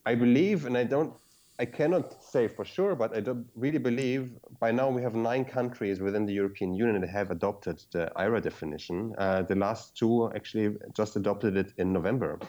I 0.05 0.13
believe, 0.13 0.67
and 0.67 0.77
I 0.77 0.83
don't, 0.83 1.11
I 1.57 1.65
cannot 1.65 2.23
say 2.23 2.47
for 2.47 2.63
sure, 2.63 2.93
but 2.93 3.17
I 3.17 3.19
don't 3.19 3.47
really 3.55 3.79
believe 3.79 4.33
by 4.59 4.71
now 4.71 4.91
we 4.91 5.01
have 5.01 5.15
nine 5.15 5.43
countries 5.43 5.99
within 5.99 6.27
the 6.27 6.33
European 6.33 6.75
Union 6.75 7.01
that 7.01 7.09
have 7.09 7.31
adopted 7.31 7.81
the 7.91 8.11
IHRA 8.15 8.43
definition. 8.43 9.15
Uh, 9.17 9.41
the 9.41 9.55
last 9.55 9.97
two 9.97 10.31
actually 10.35 10.75
just 10.95 11.15
adopted 11.15 11.57
it 11.57 11.73
in 11.77 11.91
November. 11.91 12.39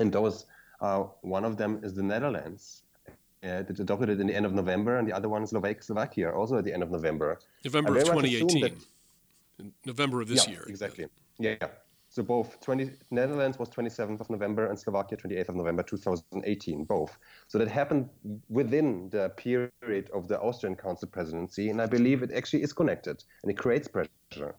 And 0.00 0.12
those, 0.12 0.44
uh, 0.82 1.04
one 1.22 1.46
of 1.46 1.56
them 1.56 1.80
is 1.82 1.94
the 1.94 2.02
Netherlands 2.02 2.83
uh, 3.44 3.62
that 3.62 3.78
adopted 3.78 4.08
it 4.08 4.20
in 4.20 4.26
the 4.26 4.34
end 4.34 4.46
of 4.46 4.52
November, 4.52 4.98
and 4.98 5.06
the 5.06 5.12
other 5.12 5.28
one, 5.28 5.46
Slovak, 5.46 5.82
Slovakia, 5.82 6.30
also 6.30 6.56
at 6.56 6.64
the 6.64 6.72
end 6.72 6.82
of 6.82 6.90
November. 6.90 7.38
November 7.64 7.96
of 7.96 8.04
2018. 8.04 8.60
That, 8.60 8.72
November 9.84 10.20
of 10.22 10.28
this 10.28 10.46
yeah, 10.46 10.52
year. 10.52 10.64
Exactly. 10.66 11.06
Yeah. 11.38 11.56
So 12.08 12.22
both 12.22 12.60
20, 12.60 12.92
Netherlands 13.10 13.58
was 13.58 13.68
27th 13.70 14.20
of 14.20 14.30
November 14.30 14.66
and 14.66 14.78
Slovakia 14.78 15.18
28th 15.18 15.48
of 15.48 15.56
November 15.56 15.82
2018, 15.82 16.84
both. 16.84 17.18
So 17.48 17.58
that 17.58 17.66
happened 17.66 18.08
within 18.48 19.08
the 19.10 19.30
period 19.30 20.10
of 20.14 20.28
the 20.28 20.40
Austrian 20.40 20.76
Council 20.76 21.08
presidency, 21.08 21.70
and 21.70 21.82
I 21.82 21.86
believe 21.86 22.22
it 22.22 22.30
actually 22.32 22.62
is 22.62 22.72
connected 22.72 23.24
and 23.42 23.50
it 23.50 23.58
creates 23.58 23.88
pressure. 23.88 24.54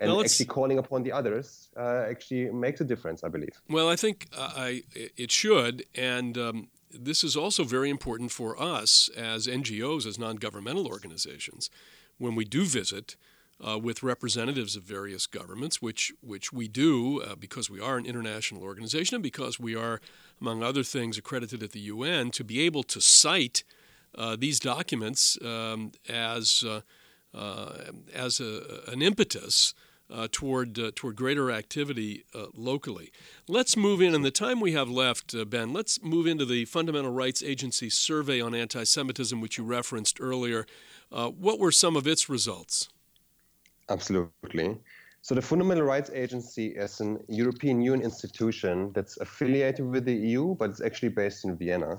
And 0.00 0.10
well, 0.10 0.20
actually 0.20 0.46
calling 0.46 0.78
upon 0.78 1.02
the 1.02 1.10
others 1.10 1.68
uh, 1.76 2.06
actually 2.08 2.50
makes 2.50 2.80
a 2.80 2.84
difference, 2.84 3.24
I 3.24 3.28
believe. 3.28 3.60
Well, 3.68 3.88
I 3.88 3.96
think 3.96 4.28
uh, 4.36 4.52
I, 4.56 4.82
it 4.94 5.32
should, 5.32 5.84
and 5.96 6.38
um, 6.38 6.68
this 6.90 7.24
is 7.24 7.36
also 7.36 7.64
very 7.64 7.90
important 7.90 8.30
for 8.30 8.60
us 8.60 9.08
as 9.16 9.46
NGOs, 9.46 10.06
as 10.06 10.18
non 10.18 10.36
governmental 10.36 10.86
organizations, 10.86 11.70
when 12.18 12.34
we 12.34 12.44
do 12.44 12.64
visit. 12.64 13.16
Uh, 13.60 13.76
with 13.76 14.04
representatives 14.04 14.76
of 14.76 14.84
various 14.84 15.26
governments, 15.26 15.82
which 15.82 16.12
which 16.20 16.52
we 16.52 16.68
do 16.68 17.20
uh, 17.22 17.34
because 17.34 17.68
we 17.68 17.80
are 17.80 17.96
an 17.96 18.06
international 18.06 18.62
organization 18.62 19.16
and 19.16 19.22
because 19.24 19.58
we 19.58 19.74
are, 19.74 20.00
among 20.40 20.62
other 20.62 20.84
things, 20.84 21.18
accredited 21.18 21.60
at 21.60 21.72
the 21.72 21.80
UN, 21.80 22.30
to 22.30 22.44
be 22.44 22.60
able 22.60 22.84
to 22.84 23.00
cite 23.00 23.64
uh, 24.14 24.36
these 24.38 24.60
documents 24.60 25.36
um, 25.42 25.90
as 26.08 26.62
uh, 26.64 26.82
uh, 27.34 27.90
as 28.14 28.40
a, 28.40 28.82
an 28.88 29.02
impetus 29.02 29.74
uh, 30.10 30.28
toward 30.30 30.78
uh, 30.78 30.90
toward 30.94 31.16
greater 31.16 31.50
activity 31.50 32.24
uh, 32.34 32.46
locally. 32.54 33.12
Let's 33.46 33.76
move 33.76 34.00
in, 34.00 34.14
in 34.14 34.22
the 34.22 34.30
time 34.30 34.60
we 34.60 34.72
have 34.72 34.88
left, 34.88 35.34
uh, 35.34 35.44
Ben. 35.44 35.72
Let's 35.72 36.02
move 36.02 36.26
into 36.26 36.44
the 36.44 36.64
Fundamental 36.64 37.12
Rights 37.12 37.42
Agency 37.42 37.90
survey 37.90 38.40
on 38.40 38.54
anti-Semitism, 38.54 39.40
which 39.40 39.58
you 39.58 39.64
referenced 39.64 40.20
earlier. 40.20 40.66
Uh, 41.10 41.28
what 41.28 41.58
were 41.58 41.72
some 41.72 41.96
of 41.96 42.06
its 42.06 42.28
results? 42.28 42.88
Absolutely. 43.88 44.78
So 45.22 45.34
the 45.34 45.42
Fundamental 45.42 45.84
Rights 45.84 46.10
Agency 46.14 46.68
is 46.68 47.00
an 47.00 47.22
European 47.28 47.82
Union 47.82 48.02
institution 48.02 48.92
that's 48.92 49.16
affiliated 49.18 49.86
with 49.86 50.04
the 50.04 50.14
EU, 50.14 50.54
but 50.54 50.70
it's 50.70 50.80
actually 50.80 51.10
based 51.10 51.44
in 51.44 51.56
Vienna. 51.56 51.98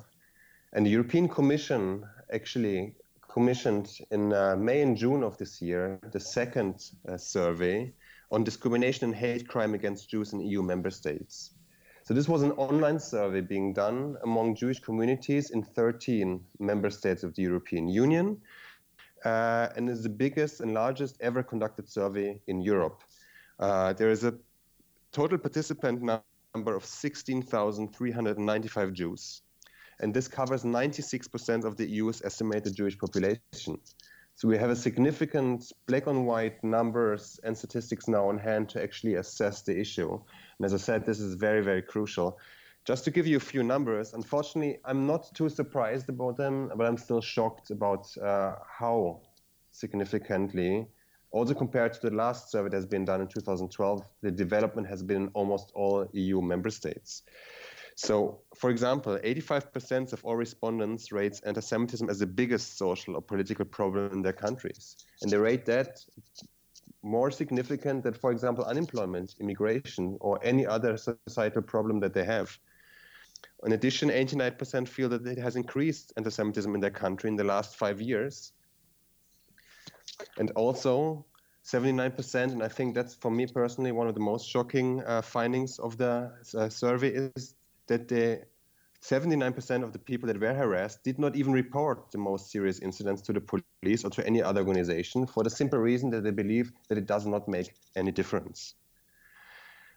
And 0.73 0.85
the 0.85 0.89
European 0.89 1.27
Commission 1.27 2.05
actually 2.31 2.93
commissioned 3.39 3.87
in 4.11 4.33
uh, 4.33 4.57
May 4.57 4.81
and 4.81 4.97
June 4.97 5.23
of 5.23 5.37
this 5.37 5.61
year 5.61 5.97
the 6.11 6.19
second 6.19 6.91
uh, 7.07 7.15
survey 7.15 7.93
on 8.31 8.43
discrimination 8.43 9.05
and 9.05 9.15
hate 9.15 9.47
crime 9.47 9.73
against 9.73 10.09
Jews 10.09 10.33
in 10.33 10.41
EU 10.41 10.61
member 10.61 10.89
states. 10.89 11.51
So 12.03 12.13
this 12.13 12.27
was 12.27 12.43
an 12.43 12.51
online 12.67 12.99
survey 12.99 13.39
being 13.39 13.71
done 13.71 14.17
among 14.23 14.55
Jewish 14.55 14.81
communities 14.81 15.51
in 15.51 15.63
13 15.63 16.43
member 16.59 16.89
states 16.89 17.23
of 17.23 17.33
the 17.33 17.43
European 17.43 17.87
Union, 17.87 18.41
uh, 19.23 19.69
and 19.77 19.89
is 19.89 20.03
the 20.03 20.09
biggest 20.09 20.59
and 20.59 20.73
largest 20.73 21.15
ever 21.21 21.41
conducted 21.41 21.87
survey 21.87 22.41
in 22.47 22.59
Europe. 22.59 23.05
Uh, 23.57 23.93
there 23.93 24.11
is 24.11 24.25
a 24.25 24.33
total 25.13 25.37
participant 25.37 26.01
number 26.01 26.75
of 26.75 26.83
16,395 26.83 28.91
Jews. 28.91 29.43
And 29.99 30.13
this 30.13 30.27
covers 30.27 30.63
96% 30.63 31.65
of 31.65 31.77
the 31.77 31.89
EU's 31.89 32.21
estimated 32.21 32.75
Jewish 32.75 32.97
population. 32.97 33.79
So 34.35 34.47
we 34.47 34.57
have 34.57 34.69
a 34.69 34.75
significant 34.75 35.71
black 35.85 36.07
and 36.07 36.25
white 36.25 36.63
numbers 36.63 37.39
and 37.43 37.57
statistics 37.57 38.07
now 38.07 38.29
on 38.29 38.37
hand 38.37 38.69
to 38.69 38.81
actually 38.81 39.15
assess 39.15 39.63
the 39.63 39.77
issue. 39.77 40.13
And 40.13 40.65
as 40.65 40.73
I 40.73 40.77
said, 40.77 41.05
this 41.05 41.19
is 41.19 41.35
very, 41.35 41.61
very 41.61 41.81
crucial. 41.81 42.39
Just 42.85 43.03
to 43.03 43.11
give 43.11 43.27
you 43.27 43.35
a 43.35 43.41
few 43.41 43.63
numbers, 43.63 44.13
unfortunately, 44.13 44.79
I'm 44.85 45.05
not 45.05 45.35
too 45.35 45.49
surprised 45.49 46.07
about 46.07 46.37
them, 46.37 46.71
but 46.73 46.87
I'm 46.87 46.97
still 46.97 47.19
shocked 47.19 47.69
about 47.71 48.17
uh, 48.17 48.55
how 48.65 49.19
significantly, 49.71 50.87
also 51.31 51.53
compared 51.53 51.93
to 51.93 52.09
the 52.09 52.15
last 52.15 52.49
survey 52.49 52.69
that 52.69 52.77
has 52.77 52.85
been 52.85 53.05
done 53.05 53.21
in 53.21 53.27
2012, 53.27 54.03
the 54.21 54.31
development 54.31 54.87
has 54.87 55.03
been 55.03 55.23
in 55.23 55.27
almost 55.33 55.71
all 55.75 56.07
EU 56.13 56.41
member 56.41 56.69
states. 56.69 57.23
So, 58.01 58.39
for 58.55 58.69
example, 58.69 59.19
85% 59.25 60.13
of 60.13 60.23
all 60.23 60.37
respondents 60.37 61.11
rate 61.11 61.41
anti-Semitism 61.45 62.09
as 62.09 62.19
the 62.19 62.27
biggest 62.27 62.77
social 62.77 63.15
or 63.17 63.21
political 63.21 63.65
problem 63.65 64.13
in 64.13 64.21
their 64.21 64.31
countries, 64.31 64.95
and 65.21 65.29
they 65.29 65.35
rate 65.35 65.65
that 65.65 65.99
more 67.03 67.29
significant 67.29 68.03
than, 68.03 68.13
for 68.13 68.31
example, 68.31 68.63
unemployment, 68.63 69.35
immigration, 69.41 70.17
or 70.21 70.39
any 70.43 70.65
other 70.65 70.95
societal 70.95 71.61
problem 71.61 71.99
that 71.99 72.13
they 72.13 72.23
have. 72.23 72.57
In 73.65 73.73
addition, 73.73 74.07
89% 74.07 74.87
feel 74.87 75.09
that 75.09 75.27
it 75.27 75.37
has 75.37 75.57
increased 75.57 76.13
anti-Semitism 76.15 76.73
in 76.73 76.79
their 76.79 76.97
country 77.05 77.29
in 77.29 77.35
the 77.35 77.43
last 77.43 77.75
five 77.75 77.99
years, 77.99 78.53
and 80.37 80.51
also 80.51 81.25
79%, 81.65 82.53
and 82.53 82.63
I 82.63 82.69
think 82.69 82.95
that's 82.95 83.15
for 83.15 83.29
me 83.29 83.45
personally 83.45 83.91
one 83.91 84.07
of 84.07 84.13
the 84.13 84.21
most 84.21 84.47
shocking 84.47 85.03
uh, 85.03 85.21
findings 85.21 85.79
of 85.79 85.97
the 85.97 86.31
uh, 86.57 86.69
survey 86.69 87.09
is 87.09 87.55
that 87.89 88.07
the 88.07 88.41
79% 89.01 89.83
of 89.83 89.93
the 89.93 89.99
people 89.99 90.27
that 90.27 90.39
were 90.39 90.53
harassed 90.53 91.03
did 91.03 91.19
not 91.19 91.35
even 91.35 91.53
report 91.53 92.11
the 92.11 92.17
most 92.17 92.51
serious 92.51 92.79
incidents 92.79 93.21
to 93.23 93.33
the 93.33 93.41
police 93.41 94.03
or 94.03 94.09
to 94.09 94.25
any 94.25 94.41
other 94.41 94.61
organization 94.61 95.25
for 95.25 95.43
the 95.43 95.49
simple 95.49 95.79
reason 95.79 96.09
that 96.09 96.23
they 96.23 96.31
believe 96.31 96.71
that 96.89 96.97
it 96.97 97.05
does 97.05 97.25
not 97.25 97.47
make 97.47 97.73
any 97.95 98.11
difference. 98.11 98.75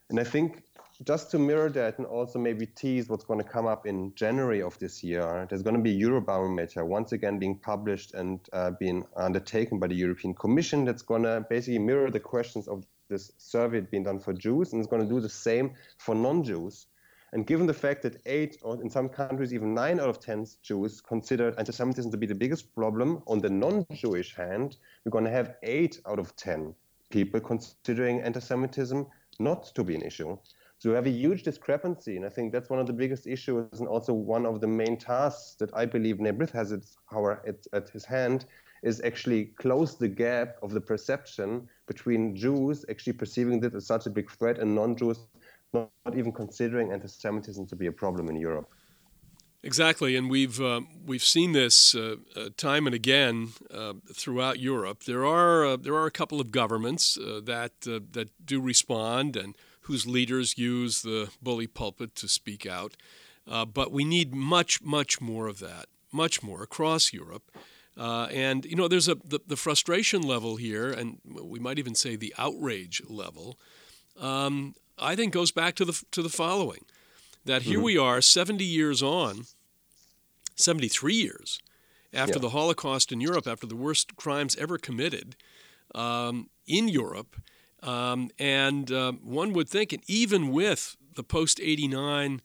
And 0.09 0.21
I 0.21 0.25
think 0.25 0.63
just 1.05 1.31
to 1.33 1.39
mirror 1.39 1.69
that 1.71 1.99
and 1.99 2.07
also 2.07 2.39
maybe 2.39 2.67
tease 2.67 3.09
what's 3.09 3.25
going 3.25 3.41
to 3.41 3.49
come 3.49 3.67
up 3.67 3.87
in 3.87 4.15
January 4.15 4.63
of 4.63 4.79
this 4.79 5.03
year, 5.03 5.47
there's 5.49 5.63
going 5.63 5.77
to 5.77 5.83
be 5.83 5.99
Eurobarometer 5.99 6.87
once 6.87 7.13
again 7.13 7.39
being 7.39 7.59
published 7.59 8.15
and 8.15 8.39
uh, 8.53 8.71
being 8.79 9.05
undertaken 9.17 9.81
by 9.81 9.89
the 9.89 9.97
European 9.97 10.35
Commission 10.35 10.85
that's 10.85 11.03
going 11.03 11.25
to 11.25 11.45
basically 11.51 11.79
mirror 11.79 12.11
the 12.11 12.21
questions 12.21 12.69
of 12.69 12.85
this 13.09 13.33
survey 13.39 13.81
being 13.81 14.05
done 14.05 14.21
for 14.21 14.33
Jews 14.33 14.73
and 14.73 14.81
it's 14.81 14.89
going 14.89 15.03
to 15.03 15.09
do 15.09 15.21
the 15.21 15.29
same 15.29 15.73
for 15.99 16.15
non-Jews 16.15 16.87
and 17.33 17.47
given 17.47 17.67
the 17.67 17.75
fact 17.75 18.03
that 18.03 18.21
eight, 18.27 18.59
or 18.62 18.81
in 18.83 18.91
some 18.91 19.09
countries 19.09 19.55
even 19.55 19.75
nine 19.75 19.99
out 20.01 20.09
of 20.09 20.21
ten 20.21 20.47
Jews 20.62 21.01
consider 21.01 21.55
anti-Semitism 21.59 22.11
to 22.11 22.17
be 22.17 22.27
the 22.27 22.35
biggest 22.35 22.75
problem, 22.75 23.23
on 23.27 23.39
the 23.41 23.51
non-Jewish 23.51 24.35
hand, 24.35 24.77
we're 25.05 25.11
going 25.11 25.25
to 25.25 25.31
have 25.31 25.55
eight 25.62 26.01
out 26.07 26.19
of 26.19 26.35
ten 26.37 26.75
people 27.11 27.41
considering 27.41 28.21
anti-Semitism 28.21 29.07
not 29.39 29.65
to 29.75 29.83
be 29.83 29.95
an 29.95 30.03
issue. 30.03 30.37
So 30.79 30.91
we 30.91 30.97
have 30.97 31.07
a 31.07 31.11
huge 31.11 31.45
discrepancy, 31.45 32.17
and 32.17 32.27
I 32.27 32.29
think 32.29 32.53
that's 32.53 32.69
one 32.69 32.81
of 32.81 32.87
the 32.87 32.93
biggest 32.93 33.27
issues, 33.27 33.79
and 33.79 33.87
also 33.87 34.12
one 34.12 34.45
of 34.45 34.61
the 34.61 34.67
main 34.67 34.97
tasks 34.97 35.55
that 35.61 35.71
I 35.75 35.87
believe 35.87 36.17
B'nai 36.17 36.37
B'rith 36.37 36.51
has 36.51 36.73
at, 36.73 36.85
at, 37.47 37.67
at 37.73 37.89
his 37.89 38.05
hand, 38.05 38.47
is 38.83 39.01
actually 39.05 39.45
close 39.45 39.97
the 39.97 40.09
gap 40.09 40.57
of 40.61 40.73
the 40.73 40.81
perception 40.81 41.69
between 41.87 42.35
Jews 42.35 42.85
actually 42.91 43.12
perceiving 43.12 43.61
this 43.61 43.75
as 43.75 43.87
such 43.87 44.07
a 44.07 44.11
big 44.11 44.29
threat 44.29 44.59
and 44.59 44.75
non-Jews 44.75 45.21
not, 45.73 45.91
even 46.14 46.33
considering 46.33 46.93
anti-Semitism 46.93 47.67
to 47.67 47.76
be 47.76 47.87
a 47.87 47.93
problem 47.93 48.29
in 48.29 48.37
Europe. 48.37 48.69
Exactly, 49.64 50.17
and 50.17 50.29
we've 50.29 50.61
uh, 50.61 50.81
we've 51.07 51.23
seen 51.23 51.52
this 51.52 51.95
uh, 51.95 52.17
uh, 52.35 52.49
time 52.57 52.85
and 52.87 52.95
again 52.97 53.50
uh, 53.73 53.93
throughout 54.12 54.59
Europe. 54.59 55.05
There 55.05 55.25
are 55.25 55.64
uh, 55.64 55.76
there 55.76 55.95
are 55.95 56.07
a 56.07 56.11
couple 56.11 56.41
of 56.41 56.50
governments 56.50 57.17
uh, 57.17 57.41
that 57.45 57.81
that 57.83 58.31
do 58.45 58.61
respond 58.61 59.37
and 59.37 59.57
whose 59.83 60.05
leaders 60.05 60.59
use 60.59 61.02
the 61.02 61.31
bully 61.41 61.69
pulpit 61.69 62.17
to 62.17 62.29
speak 62.29 62.67
out, 62.67 62.97
but 63.47 63.92
we 63.92 64.05
need 64.05 64.35
much 64.35 64.83
much 64.83 65.20
more 65.20 65.47
of 65.47 65.61
that, 65.61 65.87
much 66.11 66.42
more 66.42 66.64
across 66.64 67.12
Europe. 67.12 67.53
and 67.97 68.64
you 68.64 68.75
know, 68.75 68.88
there's 68.88 69.09
a 69.09 69.14
the, 69.14 69.38
the, 69.47 69.57
frustration 69.57 70.23
level 70.23 70.57
here, 70.57 70.90
and 70.90 71.20
we 71.25 71.61
might 71.61 71.79
even 71.79 71.94
say 71.94 72.16
the 72.16 72.35
outrage 72.37 73.01
level. 73.09 73.61
Um, 74.18 74.75
I 74.98 75.16
think 75.16 75.33
goes 75.33 75.52
back 75.52 75.74
to 75.76 75.85
the 75.85 76.00
to 76.12 76.22
the 76.22 76.28
following: 76.28 76.85
that 77.44 77.62
here 77.62 77.78
mm-hmm. 77.78 77.85
we 77.85 77.98
are, 77.98 78.20
70 78.20 78.64
years 78.64 79.02
on, 79.02 79.46
73 80.57 81.14
years 81.14 81.61
after 82.12 82.35
yeah. 82.35 82.42
the 82.42 82.50
Holocaust 82.50 83.11
in 83.12 83.20
Europe, 83.20 83.46
after 83.46 83.66
the 83.66 83.76
worst 83.76 84.16
crimes 84.16 84.57
ever 84.57 84.78
committed 84.78 85.35
um, 85.94 86.50
in 86.66 86.88
Europe, 86.88 87.37
um, 87.83 88.31
and 88.38 88.92
uh, 88.92 89.12
one 89.12 89.52
would 89.52 89.68
think, 89.68 89.92
and 89.92 90.02
even 90.07 90.52
with 90.52 90.96
the 91.14 91.24
post 91.24 91.61
89 91.61 92.40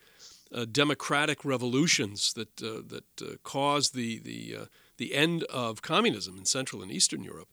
uh, 0.54 0.66
democratic 0.72 1.44
revolutions 1.44 2.34
that 2.34 2.62
uh, 2.62 2.82
that 2.88 3.22
uh, 3.22 3.36
caused 3.44 3.94
the 3.94 4.20
the 4.20 4.56
uh, 4.62 4.66
the 4.98 5.14
end 5.14 5.44
of 5.44 5.82
communism 5.82 6.38
in 6.38 6.46
Central 6.46 6.82
and 6.82 6.92
Eastern 6.92 7.24
Europe, 7.24 7.50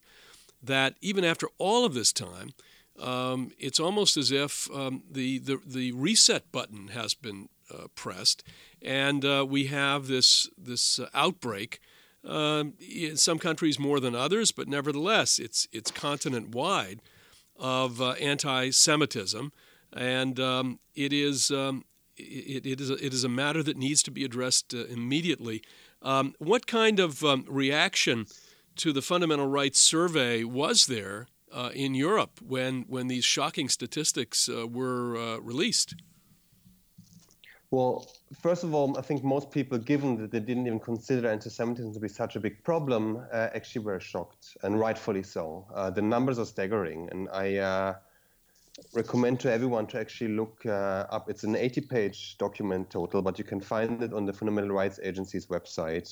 that 0.62 0.94
even 1.00 1.24
after 1.24 1.48
all 1.59 1.85
of 1.85 1.94
this 1.94 2.12
time, 2.12 2.52
um, 3.00 3.50
it's 3.59 3.80
almost 3.80 4.16
as 4.16 4.30
if 4.30 4.70
um, 4.72 5.02
the, 5.11 5.38
the, 5.38 5.61
the 5.66 5.92
reset 5.92 6.50
button 6.52 6.88
has 6.88 7.14
been 7.14 7.48
uh, 7.72 7.88
pressed, 7.94 8.44
and 8.83 9.24
uh, 9.24 9.44
we 9.48 9.66
have 9.66 10.07
this 10.07 10.48
this 10.57 10.98
uh, 10.98 11.09
outbreak. 11.14 11.80
Um, 12.26 12.72
in 12.80 13.18
some 13.18 13.38
countries 13.38 13.78
more 13.78 14.00
than 14.00 14.14
others, 14.14 14.50
but 14.50 14.66
nevertheless, 14.66 15.38
it's 15.38 15.68
it's 15.72 15.90
continent 15.90 16.54
wide 16.54 17.00
of 17.59 18.00
uh, 18.00 18.12
anti-Semitism, 18.12 19.52
and 19.92 20.40
um, 20.40 20.78
it 20.94 21.12
is 21.12 21.50
um, 21.50 21.85
it, 22.16 22.64
it 22.64 22.80
is 22.80 22.90
a, 22.90 22.94
it 22.94 23.12
is 23.12 23.24
a 23.24 23.28
matter 23.28 23.62
that 23.62 23.76
needs 23.76 24.02
to 24.04 24.11
be 24.11 24.24
addressed 24.24 24.72
uh, 24.72 24.87
immediately. 24.87 25.62
Um, 26.00 26.35
what 26.38 26.66
kind 26.66 26.98
of 26.98 27.22
reaction 27.46 28.26
to 28.76 28.92
the 28.92 29.02
Fundamental 29.02 29.46
Rights 29.46 29.80
Survey 29.80 30.44
was 30.44 30.87
there 30.87 31.28
uh, 31.55 31.71
in 31.75 31.95
Europe 31.95 32.40
when 32.47 32.85
when 32.88 33.09
these 33.09 33.25
shocking 33.25 33.69
statistics 33.69 34.49
uh, 34.49 34.67
were 34.67 35.17
uh, 35.17 35.38
released? 35.38 35.95
Well, 37.71 38.07
first 38.40 38.62
of 38.62 38.73
all, 38.73 38.97
I 38.97 39.01
think 39.01 39.25
most 39.25 39.51
people, 39.51 39.79
given 39.79 40.17
that 40.19 40.31
they 40.31 40.38
didn't 40.38 40.67
even 40.67 40.79
consider 40.79 41.29
anti-Semitism 41.29 41.93
to 41.93 42.01
be 42.01 42.09
such 42.09 42.37
a 42.37 42.40
big 42.40 42.62
problem, 42.62 43.17
uh, 43.33 43.49
actually 43.53 43.85
were 43.85 43.99
shocked, 43.99 44.57
and 44.62 44.79
rightfully 44.79 45.25
so. 45.25 45.67
Uh, 45.75 45.90
the 45.90 46.03
numbers 46.03 46.38
are 46.38 46.45
staggering, 46.45 47.09
and 47.11 47.29
I 47.33 47.57
uh, 47.57 47.95
recommend 48.93 49.40
to 49.40 49.51
everyone 49.51 49.88
to 49.88 49.99
actually 49.99 50.37
look 50.37 50.64
up. 50.67 51.29
It's 51.29 51.43
an 51.43 51.55
80-page 51.55 52.38
document 52.38 52.90
total, 52.90 53.23
but 53.23 53.38
you 53.40 53.45
can 53.45 53.61
find 53.61 54.01
it 54.05 54.12
on 54.12 54.25
the 54.25 54.33
Fundamental 54.33 54.71
Rights 54.71 55.01
Agency's 55.03 55.47
website. 55.47 56.09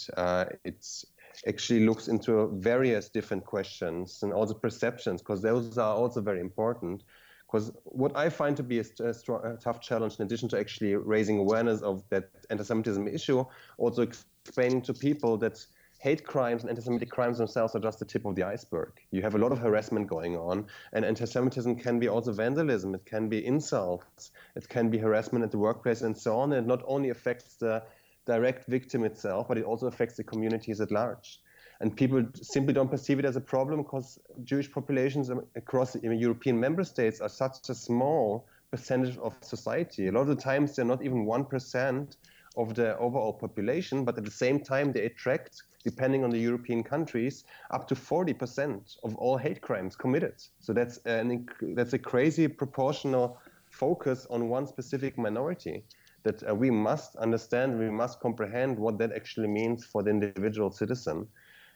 it's 0.65 1.07
actually 1.47 1.87
looks 1.87 2.09
into 2.09 2.49
various 2.55 3.09
different 3.09 3.45
questions 3.45 4.23
and 4.23 4.33
also 4.33 4.55
perceptions, 4.55 5.21
because 5.23 5.43
those 5.43 5.79
are 5.79 5.95
also 5.95 6.21
very 6.21 6.41
important. 6.41 7.03
Because 7.47 7.73
what 7.85 8.17
I 8.17 8.31
find 8.31 8.57
to 8.57 8.63
be 8.63 8.79
a, 8.79 8.85
a, 9.05 9.13
strong, 9.13 9.45
a, 9.45 9.57
tough 9.57 9.81
challenge, 9.81 10.17
in 10.19 10.25
addition 10.25 10.49
to 10.51 10.59
actually 10.59 10.95
raising 10.95 11.39
awareness 11.39 11.83
of 11.83 12.03
that 12.09 12.31
anti-Semitism 12.49 13.07
issue, 13.09 13.45
also 13.77 14.03
explaining 14.03 14.81
to 14.83 14.95
people 14.95 15.37
that 15.39 15.65
hate 15.99 16.25
crimes 16.25 16.63
and 16.63 16.71
anti-Semitic 16.71 17.11
crimes 17.11 17.39
themselves 17.39 17.77
are 17.77 17.79
just 17.79 17.99
the 17.99 18.05
tip 18.05 18.25
of 18.25 18.35
the 18.35 18.43
iceberg. 18.43 18.91
You 19.11 19.23
have 19.23 19.35
a 19.35 19.39
lot 19.39 19.53
of 19.53 19.59
harassment 19.59 20.09
going 20.09 20.37
on, 20.37 20.67
and 20.93 21.05
anti-Semitism 21.05 21.77
can 21.77 21.99
be 21.99 22.09
also 22.09 22.33
vandalism. 22.33 22.95
It 22.95 23.05
can 23.05 23.29
be 23.29 23.45
insults. 23.45 24.31
It 24.57 24.69
can 24.69 24.91
be 24.91 24.99
harassment 24.99 25.45
at 25.45 25.51
the 25.51 25.59
workplace, 25.59 26.01
and 26.01 26.17
so 26.17 26.39
on. 26.39 26.53
And 26.53 26.65
it 26.65 26.69
not 26.69 26.83
only 26.87 27.11
affects 27.11 27.57
the 27.57 27.85
direct 28.27 28.69
victim 28.69 29.05
itself, 29.05 29.49
but 29.49 29.59
it 29.59 29.65
also 29.65 29.87
affects 29.87 30.17
the 30.17 30.25
communities 30.25 30.81
at 30.81 30.91
large. 30.91 31.41
And 31.81 31.97
people 31.97 32.25
simply 32.35 32.73
don't 32.73 32.91
perceive 32.91 33.19
it 33.19 33.25
as 33.25 33.35
a 33.35 33.41
problem 33.41 33.83
because 33.83 34.19
Jewish 34.45 34.71
populations 34.71 35.31
across 35.57 35.97
European 35.97 36.59
member 36.61 36.85
states 36.85 37.21
are 37.21 37.29
such 37.29 37.69
a 37.69 37.75
small 37.75 38.47
percentage 38.71 39.19
of 39.19 39.35
society. 39.41 40.07
A 40.07 40.13
lot 40.13 40.23
of 40.23 40.29
the 40.29 40.37
times 40.37 40.77
they're 40.77 40.85
not 40.85 41.03
even 41.03 41.27
1% 41.27 42.17
of 42.57 42.75
the 42.75 42.97
overall 42.99 43.33
population, 43.33 44.05
but 44.05 44.17
at 44.17 44.25
the 44.25 44.31
same 44.31 44.61
time 44.61 44.93
they 44.93 45.07
attract, 45.07 45.63
depending 45.83 46.23
on 46.23 46.31
the 46.31 46.39
European 46.39 46.85
countries, 46.85 47.45
up 47.71 47.89
to 47.89 47.95
40% 47.95 48.97
of 49.03 49.17
all 49.17 49.37
hate 49.37 49.61
crimes 49.61 49.97
committed. 49.97 50.35
So 50.61 50.73
that's 50.73 50.99
an, 50.99 51.47
that's 51.75 51.95
a 51.95 51.99
crazy 51.99 52.47
proportional 52.47 53.39
focus 53.71 54.27
on 54.31 54.49
one 54.49 54.67
specific 54.67 55.19
minority 55.19 55.85
that 56.25 56.49
uh, 56.49 56.55
we 56.55 56.71
must 56.71 57.17
understand, 57.17 57.79
we 57.79 57.91
must 57.91 58.21
comprehend 58.21 58.79
what 58.79 58.99
that 58.99 59.13
actually 59.13 59.49
means 59.49 59.85
for 59.85 60.03
the 60.03 60.11
individual 60.11 60.71
citizen. 60.71 61.27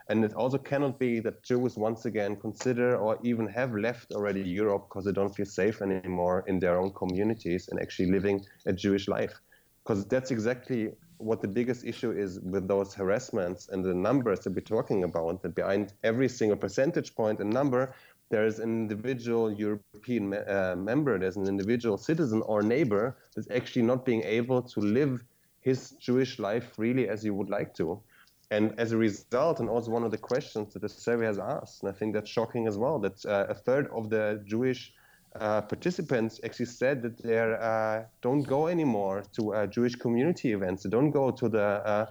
And 0.09 0.25
it 0.25 0.35
also 0.35 0.59
cannot 0.59 0.99
be 0.99 1.19
that 1.21 1.43
Jews 1.43 1.77
once 1.77 2.05
again 2.05 2.37
consider 2.37 2.97
or 2.97 3.19
even 3.25 3.49
have 3.49 3.75
left 3.75 4.13
already 4.13 4.41
Europe 4.43 4.87
because 4.89 5.05
they 5.05 5.13
don't 5.13 5.35
feel 5.35 5.47
safe 5.47 5.83
anymore 5.83 6.45
in 6.47 6.61
their 6.61 6.79
own 6.79 6.93
communities 6.93 7.69
and 7.69 7.81
actually 7.81 8.13
living 8.13 8.45
a 8.67 8.73
Jewish 8.73 9.09
life. 9.09 9.35
Because 9.85 10.07
that's 10.07 10.31
exactly 10.31 10.93
what 11.19 11.41
the 11.41 11.49
biggest 11.49 11.85
issue 11.85 12.13
is 12.13 12.39
with 12.41 12.69
those 12.69 12.95
harassments 12.95 13.69
and 13.69 13.85
the 13.85 13.95
numbers 13.95 14.41
that 14.41 14.55
we're 14.55 14.61
talking 14.61 15.05
about, 15.05 15.43
that 15.43 15.55
behind 15.55 15.93
every 16.05 16.29
single 16.29 16.57
percentage 16.57 17.15
point 17.15 17.41
and 17.41 17.51
number, 17.51 17.95
there 18.29 18.47
is 18.47 18.59
an 18.59 18.71
individual 18.71 19.53
European 19.53 20.35
uh, 20.35 20.75
member, 20.77 21.19
there's 21.19 21.37
an 21.37 21.47
individual 21.47 21.97
citizen 21.97 22.43
or 22.43 22.63
neighbor 22.63 23.17
that's 23.35 23.51
actually 23.51 23.83
not 23.83 24.05
being 24.05 24.23
able 24.25 24.63
to 24.63 24.81
live 24.81 25.25
his 25.61 25.91
Jewish 25.93 26.39
life 26.39 26.73
freely 26.75 27.09
as 27.09 27.23
he 27.23 27.31
would 27.31 27.51
like 27.51 27.75
to. 27.75 28.01
And 28.51 28.79
as 28.79 28.93
a 28.93 28.97
result, 28.97 29.59
and 29.61 29.69
also 29.69 29.91
one 29.91 30.05
of 30.05 30.13
the 30.13 30.19
questions 30.19 30.73
that 30.73 30.83
the 30.83 30.89
survey 30.89 31.27
has 31.27 31.39
asked, 31.39 31.83
and 31.83 31.91
I 31.91 31.95
think 31.99 32.15
that's 32.15 32.31
shocking 32.31 32.69
as 32.69 32.79
well, 32.79 32.99
that 33.01 33.25
uh, 33.27 33.47
a 33.49 33.55
third 33.55 33.89
of 33.93 34.09
the 34.09 34.43
Jewish 34.45 34.93
uh, 35.41 35.61
participants 35.63 36.41
actually 36.45 36.67
said 36.67 37.03
that 37.03 37.19
they 37.23 37.39
uh, 37.39 38.03
don't 38.23 38.43
go 38.43 38.69
anymore 38.69 39.25
to 39.35 39.55
uh, 39.55 39.67
Jewish 39.67 39.97
community 39.97 40.53
events. 40.53 40.85
They 40.85 40.91
don't 40.91 41.11
go 41.11 41.31
to 41.31 41.49
the 41.49 41.63
uh, 41.63 42.07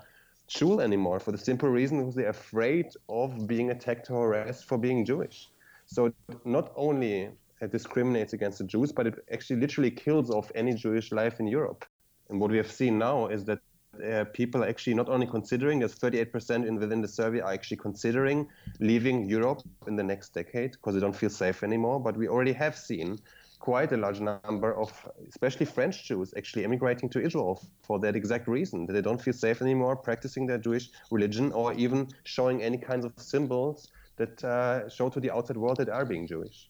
shul 0.48 0.82
anymore 0.82 1.20
for 1.20 1.32
the 1.32 1.38
simple 1.38 1.70
reason 1.70 2.00
because 2.00 2.16
they're 2.16 2.30
afraid 2.30 2.88
of 3.10 3.48
being 3.48 3.72
attacked 3.72 4.10
or 4.12 4.34
harassed 4.34 4.66
for 4.66 4.78
being 4.78 5.06
Jewish. 5.06 5.50
So 5.86 6.14
not 6.44 6.72
only 6.76 7.30
it 7.62 7.72
discriminates 7.72 8.34
against 8.34 8.58
the 8.60 8.66
Jews, 8.66 8.92
but 8.92 9.08
it 9.08 9.16
actually 9.32 9.60
literally 9.60 9.92
kills 9.92 10.30
off 10.30 10.52
any 10.56 10.74
Jewish 10.74 11.12
life 11.12 11.40
in 11.40 11.48
Europe. 11.48 11.86
And 12.30 12.40
what 12.40 12.52
we 12.52 12.58
have 12.58 12.72
seen 12.72 12.98
now 12.98 13.28
is 13.28 13.46
that 13.46 13.60
uh, 14.04 14.26
people 14.34 14.64
are 14.64 14.68
actually 14.68 14.94
not 14.94 15.08
only 15.10 15.26
considering, 15.26 15.80
there's 15.80 15.96
38% 15.96 16.68
in, 16.68 16.76
within 16.76 17.02
the 17.02 17.08
survey 17.08 17.40
are 17.40 17.54
actually 17.54 17.78
considering 17.78 18.48
leaving 18.80 19.30
Europe 19.30 19.62
in 19.88 19.96
the 19.96 20.04
next 20.04 20.34
decade 20.34 20.72
because 20.72 20.96
they 20.96 21.00
don't 21.00 21.16
feel 21.16 21.30
safe 21.30 21.64
anymore. 21.64 22.00
But 22.00 22.18
we 22.18 22.28
already 22.28 22.54
have 22.54 22.76
seen 22.76 23.18
quite 23.60 23.92
a 23.94 23.98
large 23.98 24.20
number 24.20 24.78
of, 24.78 24.92
especially 25.30 25.66
French 25.66 26.04
Jews, 26.04 26.34
actually 26.38 26.66
emigrating 26.66 27.10
to 27.10 27.22
Israel 27.22 27.62
for 27.84 28.00
that 28.00 28.16
exact 28.16 28.48
reason 28.48 28.86
that 28.86 28.94
they 28.94 29.02
don't 29.02 29.22
feel 29.22 29.34
safe 29.34 29.62
anymore 29.62 29.96
practicing 29.96 30.46
their 30.46 30.58
Jewish 30.58 30.90
religion 31.10 31.52
or 31.52 31.74
even 31.74 32.10
showing 32.24 32.62
any 32.62 32.78
kinds 32.78 33.06
of 33.06 33.14
symbols 33.18 33.90
that 34.18 34.44
uh, 34.44 34.90
show 34.90 35.10
to 35.10 35.20
the 35.20 35.32
outside 35.32 35.58
world 35.58 35.78
that 35.78 35.90
are 35.90 36.06
being 36.06 36.28
Jewish. 36.28 36.70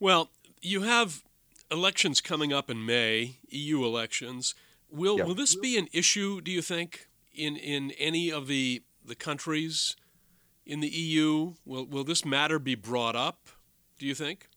Well, 0.00 0.30
you 0.60 0.82
have 0.82 1.22
elections 1.70 2.20
coming 2.20 2.52
up 2.52 2.70
in 2.70 2.84
May, 2.84 3.38
EU 3.48 3.84
elections. 3.84 4.54
Will 4.90 5.18
will 5.18 5.34
this 5.34 5.54
be 5.54 5.76
an 5.76 5.88
issue? 5.92 6.40
Do 6.40 6.50
you 6.50 6.62
think 6.62 7.08
in 7.34 7.56
in 7.56 7.90
any 7.92 8.30
of 8.30 8.46
the 8.46 8.82
the 9.04 9.14
countries 9.14 9.96
in 10.64 10.80
the 10.80 10.88
EU? 10.88 11.54
Will 11.64 11.86
will 11.86 12.04
this 12.04 12.24
matter 12.24 12.58
be 12.58 12.74
brought 12.74 13.16
up? 13.16 13.48
Do 13.98 14.06
you 14.06 14.14
think? 14.14 14.48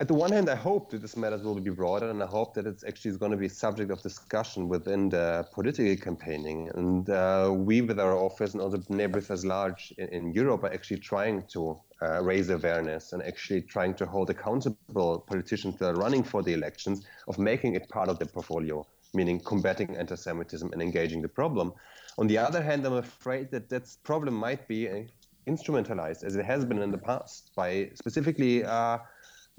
At 0.00 0.08
the 0.08 0.14
one 0.14 0.32
hand, 0.32 0.48
I 0.48 0.54
hope 0.54 0.90
that 0.90 1.02
this 1.02 1.14
matters 1.14 1.42
will 1.42 1.60
be 1.60 1.70
broader, 1.70 2.08
and 2.08 2.22
I 2.22 2.26
hope 2.26 2.54
that 2.54 2.66
it's 2.66 2.84
actually 2.84 3.18
going 3.18 3.32
to 3.32 3.36
be 3.36 3.48
subject 3.48 3.90
of 3.90 4.00
discussion 4.00 4.66
within 4.66 5.10
the 5.10 5.46
political 5.52 5.94
campaigning. 6.02 6.70
And 6.74 7.10
uh, 7.10 7.52
we, 7.54 7.82
with 7.82 8.00
our 8.00 8.16
office 8.16 8.54
and 8.54 8.62
other 8.62 8.78
neighbors 8.88 9.30
as 9.30 9.44
large 9.44 9.92
in, 9.98 10.08
in 10.08 10.32
Europe, 10.32 10.64
are 10.64 10.72
actually 10.72 11.00
trying 11.00 11.42
to 11.48 11.78
uh, 12.00 12.22
raise 12.22 12.48
awareness 12.48 13.12
and 13.12 13.22
actually 13.22 13.60
trying 13.60 13.92
to 13.96 14.06
hold 14.06 14.30
accountable 14.30 15.20
politicians 15.28 15.76
that 15.76 15.90
are 15.90 15.98
running 15.98 16.22
for 16.22 16.42
the 16.42 16.54
elections 16.54 17.04
of 17.28 17.38
making 17.38 17.74
it 17.74 17.86
part 17.90 18.08
of 18.08 18.18
their 18.18 18.28
portfolio, 18.28 18.86
meaning 19.12 19.38
combating 19.38 19.94
anti-Semitism 19.98 20.72
and 20.72 20.80
engaging 20.80 21.20
the 21.20 21.28
problem. 21.28 21.74
On 22.16 22.26
the 22.26 22.38
other 22.38 22.62
hand, 22.62 22.86
I'm 22.86 22.94
afraid 22.94 23.50
that 23.50 23.68
that 23.68 23.94
problem 24.02 24.32
might 24.32 24.66
be 24.66 24.88
uh, 24.88 25.02
instrumentalized, 25.46 26.24
as 26.24 26.36
it 26.36 26.46
has 26.46 26.64
been 26.64 26.80
in 26.80 26.90
the 26.90 26.98
past, 26.98 27.50
by 27.54 27.90
specifically 27.94 28.64
uh, 28.64 28.96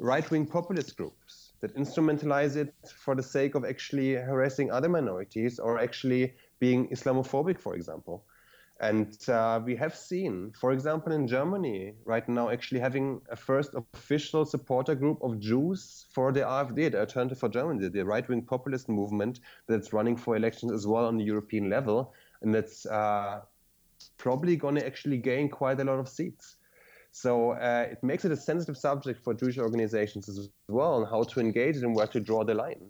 right-wing 0.02 0.48
populist 0.48 0.98
groups 0.98 1.54
that 1.62 1.76
instrumentalize 1.76 2.56
it 2.56 2.74
for 2.98 3.14
the 3.14 3.22
sake 3.22 3.54
of 3.54 3.64
actually 3.64 4.14
harassing 4.16 4.72
other 4.72 4.90
minorities 4.90 5.60
or 5.60 5.80
actually 5.80 6.34
being 6.60 6.88
Islamophobic, 6.90 7.60
for 7.60 7.76
example. 7.76 8.24
And 8.80 9.16
uh, 9.30 9.62
we 9.64 9.76
have 9.76 9.96
seen, 9.96 10.54
for 10.60 10.72
example, 10.72 11.14
in 11.14 11.28
Germany 11.28 11.94
right 12.04 12.28
now, 12.28 12.50
actually 12.50 12.80
having 12.80 13.22
a 13.30 13.36
first 13.36 13.76
official 13.76 14.44
supporter 14.44 14.96
group 14.96 15.20
of 15.22 15.40
Jews 15.40 16.08
for 16.10 16.32
the 16.32 16.40
AfD, 16.40 16.92
the 16.92 17.00
Alternative 17.02 17.38
for 17.38 17.48
Germany, 17.48 17.88
the 17.90 18.04
right 18.04 18.28
wing 18.28 18.42
populist 18.42 18.90
movement 18.90 19.42
that's 19.68 19.94
running 19.94 20.18
for 20.18 20.36
elections 20.36 20.72
as 20.72 20.88
well 20.88 21.06
on 21.06 21.18
the 21.18 21.24
European 21.24 21.70
level. 21.70 22.12
And 22.42 22.56
that's 22.56 22.88
uh, 22.88 23.42
probably 24.18 24.56
going 24.56 24.76
to 24.76 24.86
actually 24.86 25.18
gain 25.18 25.48
quite 25.48 25.80
a 25.80 25.84
lot 25.84 26.00
of 26.00 26.10
seats. 26.10 26.56
So 27.12 27.52
uh, 27.52 27.88
it 27.92 28.02
makes 28.04 28.24
it 28.26 28.32
a 28.32 28.38
sensitive 28.38 28.78
subject 28.78 29.24
for 29.24 29.34
Jewish 29.34 29.58
organizations 29.58 30.30
as 30.30 30.50
well 30.68 30.94
on 30.94 31.06
how 31.06 31.24
to 31.24 31.40
engage 31.40 31.78
and 31.78 31.94
where 31.96 32.08
to 32.08 32.20
draw 32.20 32.44
the 32.44 32.54
line. 32.54 32.90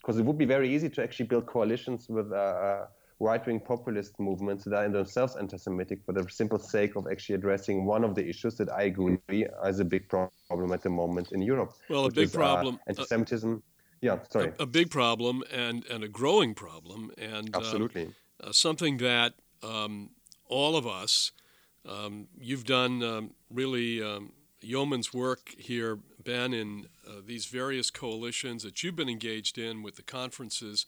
Because 0.00 0.18
it 0.18 0.24
would 0.24 0.38
be 0.38 0.46
very 0.46 0.74
easy 0.74 0.88
to 0.88 1.02
actually 1.02 1.26
build 1.26 1.46
coalitions 1.46 2.08
with 2.08 2.32
uh, 2.32 2.36
uh 2.36 2.86
right-wing 3.20 3.58
populist 3.58 4.18
movements 4.20 4.62
that 4.62 4.72
are 4.72 4.84
in 4.84 4.92
themselves 4.92 5.34
anti-Semitic 5.34 5.98
for 6.06 6.12
the 6.12 6.24
simple 6.30 6.56
sake 6.56 6.94
of 6.94 7.08
actually 7.10 7.34
addressing 7.34 7.84
one 7.84 8.04
of 8.04 8.14
the 8.14 8.24
issues 8.24 8.54
that 8.54 8.70
I 8.70 8.82
agree 8.82 9.18
is 9.66 9.80
a 9.80 9.84
big 9.84 10.08
problem 10.08 10.72
at 10.72 10.82
the 10.82 10.90
moment 10.90 11.32
in 11.32 11.42
Europe. 11.42 11.72
Well, 11.90 12.06
a 12.06 12.12
big 12.12 12.26
is, 12.26 12.34
uh, 12.36 12.38
problem. 12.38 12.76
Uh, 12.76 12.90
anti-Semitism. 12.90 13.60
yeah, 14.00 14.18
sorry. 14.30 14.52
A, 14.60 14.62
a, 14.62 14.66
big 14.66 14.90
problem 14.90 15.42
and, 15.52 15.84
and 15.86 16.04
a 16.04 16.08
growing 16.08 16.54
problem. 16.54 17.10
and 17.18 17.54
um, 17.56 17.60
Absolutely. 17.60 18.14
Uh, 18.40 18.52
something 18.52 18.98
that 18.98 19.34
um, 19.64 20.10
all 20.48 20.76
of 20.76 20.86
us– 20.86 21.32
um, 21.88 22.28
you've 22.38 22.64
done 22.64 23.02
um, 23.02 23.30
really 23.50 24.02
um, 24.02 24.32
yeoman's 24.60 25.14
work 25.14 25.54
here, 25.56 25.98
Ben, 26.22 26.52
in 26.52 26.86
uh, 27.06 27.20
these 27.24 27.46
various 27.46 27.90
coalitions 27.90 28.62
that 28.62 28.82
you've 28.82 28.96
been 28.96 29.08
engaged 29.08 29.58
in 29.58 29.82
with 29.82 29.96
the 29.96 30.02
conferences 30.02 30.86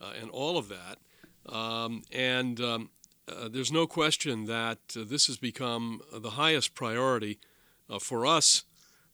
uh, 0.00 0.12
and 0.20 0.30
all 0.30 0.58
of 0.58 0.68
that. 0.68 0.98
Um, 1.52 2.02
and 2.12 2.60
um, 2.60 2.90
uh, 3.28 3.48
there's 3.48 3.72
no 3.72 3.86
question 3.86 4.44
that 4.46 4.78
uh, 4.96 5.04
this 5.06 5.26
has 5.26 5.36
become 5.36 6.00
the 6.12 6.30
highest 6.30 6.74
priority 6.74 7.38
uh, 7.88 7.98
for 7.98 8.26
us 8.26 8.64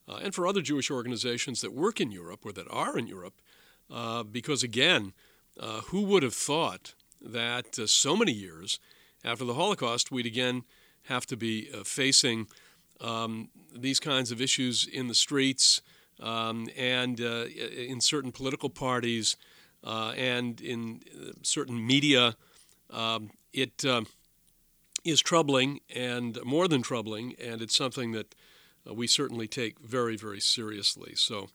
uh, 0.08 0.16
and 0.22 0.34
for 0.34 0.46
other 0.46 0.62
Jewish 0.62 0.90
organizations 0.90 1.60
that 1.60 1.72
work 1.72 2.00
in 2.00 2.10
Europe 2.10 2.40
or 2.44 2.52
that 2.52 2.66
are 2.70 2.98
in 2.98 3.06
Europe. 3.06 3.40
because 4.32 4.62
again, 4.62 5.12
who 5.86 6.02
would 6.02 6.22
have 6.22 6.34
thought 6.34 6.94
that 7.20 7.76
so 7.88 8.16
many 8.16 8.32
years 8.32 8.80
after 9.24 9.44
the 9.44 9.54
Holocaust, 9.54 10.10
we'd 10.10 10.26
again 10.26 10.64
have 11.04 11.26
to 11.26 11.36
be 11.36 11.68
uh, 11.72 11.84
facing 11.84 12.46
um, 13.00 13.48
these 13.74 14.00
kinds 14.00 14.30
of 14.30 14.40
issues 14.40 14.86
in 14.86 15.08
the 15.08 15.14
streets 15.14 15.82
um, 16.20 16.68
and 16.76 17.20
uh, 17.20 17.46
in 17.46 18.00
certain 18.00 18.32
political 18.32 18.70
parties 18.70 19.36
uh, 19.82 20.12
and 20.16 20.60
in 20.60 21.02
uh, 21.14 21.32
certain 21.42 21.84
media. 21.86 22.36
Um, 22.90 23.30
it 23.52 23.84
uh, 23.84 24.02
is 25.04 25.20
troubling 25.20 25.80
and 25.94 26.38
more 26.44 26.68
than 26.68 26.82
troubling, 26.82 27.34
and 27.42 27.60
it's 27.60 27.76
something 27.76 28.12
that 28.12 28.34
uh, 28.88 28.94
we 28.94 29.06
certainly 29.06 29.46
take 29.46 29.78
very, 29.80 30.16
very 30.16 30.40
seriously. 30.40 31.14
So, 31.16 31.48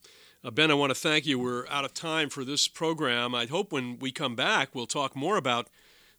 Ben, 0.43 0.71
I 0.71 0.75
want 0.75 0.91
to 0.91 0.95
thank 0.95 1.25
you. 1.25 1.39
We're 1.39 1.67
out 1.67 1.85
of 1.85 1.93
time 1.93 2.29
for 2.29 2.45
this 2.45 2.67
program. 2.67 3.33
I 3.33 3.45
hope 3.45 3.71
when 3.71 3.99
we 3.99 4.11
come 4.11 4.35
back, 4.35 4.73
we'll 4.73 4.87
talk 4.87 5.15
more 5.15 5.37
about 5.37 5.67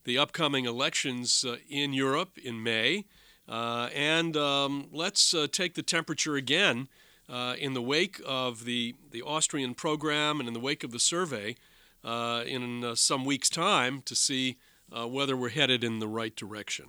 the 0.04 0.18
upcoming 0.18 0.64
elections 0.64 1.44
uh, 1.46 1.56
in 1.68 1.92
Europe 1.92 2.38
in 2.38 2.62
May. 2.62 3.04
Uh, 3.50 3.88
and 3.92 4.36
um, 4.36 4.86
let's 4.92 5.34
uh, 5.34 5.48
take 5.50 5.74
the 5.74 5.82
temperature 5.82 6.36
again 6.36 6.86
uh, 7.28 7.56
in 7.58 7.74
the 7.74 7.82
wake 7.82 8.20
of 8.24 8.64
the, 8.64 8.94
the 9.10 9.22
Austrian 9.22 9.74
program 9.74 10.38
and 10.38 10.48
in 10.48 10.54
the 10.54 10.60
wake 10.60 10.84
of 10.84 10.92
the 10.92 11.00
survey 11.00 11.56
uh, 12.04 12.44
in 12.46 12.84
uh, 12.84 12.94
some 12.94 13.24
weeks' 13.24 13.50
time 13.50 14.02
to 14.02 14.14
see 14.14 14.56
uh, 14.96 15.06
whether 15.06 15.36
we're 15.36 15.48
headed 15.48 15.82
in 15.82 15.98
the 15.98 16.06
right 16.06 16.36
direction. 16.36 16.86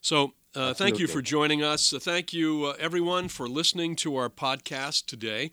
So, 0.00 0.34
thank 0.52 0.98
you 0.98 1.06
for 1.06 1.22
joining 1.22 1.62
us. 1.62 1.94
thank 2.00 2.32
you, 2.32 2.72
everyone, 2.74 3.28
for 3.28 3.48
listening 3.48 3.94
to 3.96 4.16
our 4.16 4.28
podcast 4.28 5.06
today. 5.06 5.52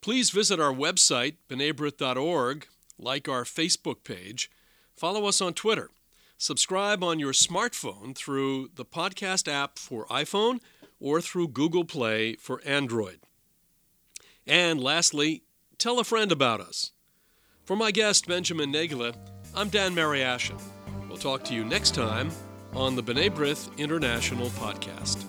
Please 0.00 0.30
visit 0.30 0.58
our 0.58 0.72
website, 0.72 1.36
b'nai 1.50 2.64
like 2.98 3.28
our 3.28 3.44
Facebook 3.44 4.04
page, 4.04 4.50
follow 4.96 5.26
us 5.26 5.40
on 5.42 5.52
Twitter 5.52 5.90
Subscribe 6.42 7.04
on 7.04 7.20
your 7.20 7.32
smartphone 7.32 8.16
through 8.16 8.70
the 8.74 8.84
podcast 8.84 9.46
app 9.46 9.78
for 9.78 10.06
iPhone 10.06 10.58
or 10.98 11.20
through 11.20 11.46
Google 11.46 11.84
Play 11.84 12.34
for 12.34 12.60
Android. 12.66 13.20
And 14.44 14.82
lastly, 14.82 15.44
tell 15.78 16.00
a 16.00 16.04
friend 16.04 16.32
about 16.32 16.60
us. 16.60 16.90
For 17.64 17.76
my 17.76 17.92
guest, 17.92 18.26
Benjamin 18.26 18.72
Naegele, 18.72 19.14
I'm 19.54 19.68
Dan 19.68 19.94
Mariaschin. 19.94 20.60
We'll 21.08 21.16
talk 21.16 21.44
to 21.44 21.54
you 21.54 21.64
next 21.64 21.94
time 21.94 22.32
on 22.74 22.96
the 22.96 23.04
B'nai 23.04 23.30
B'rith 23.30 23.78
International 23.78 24.48
Podcast. 24.48 25.24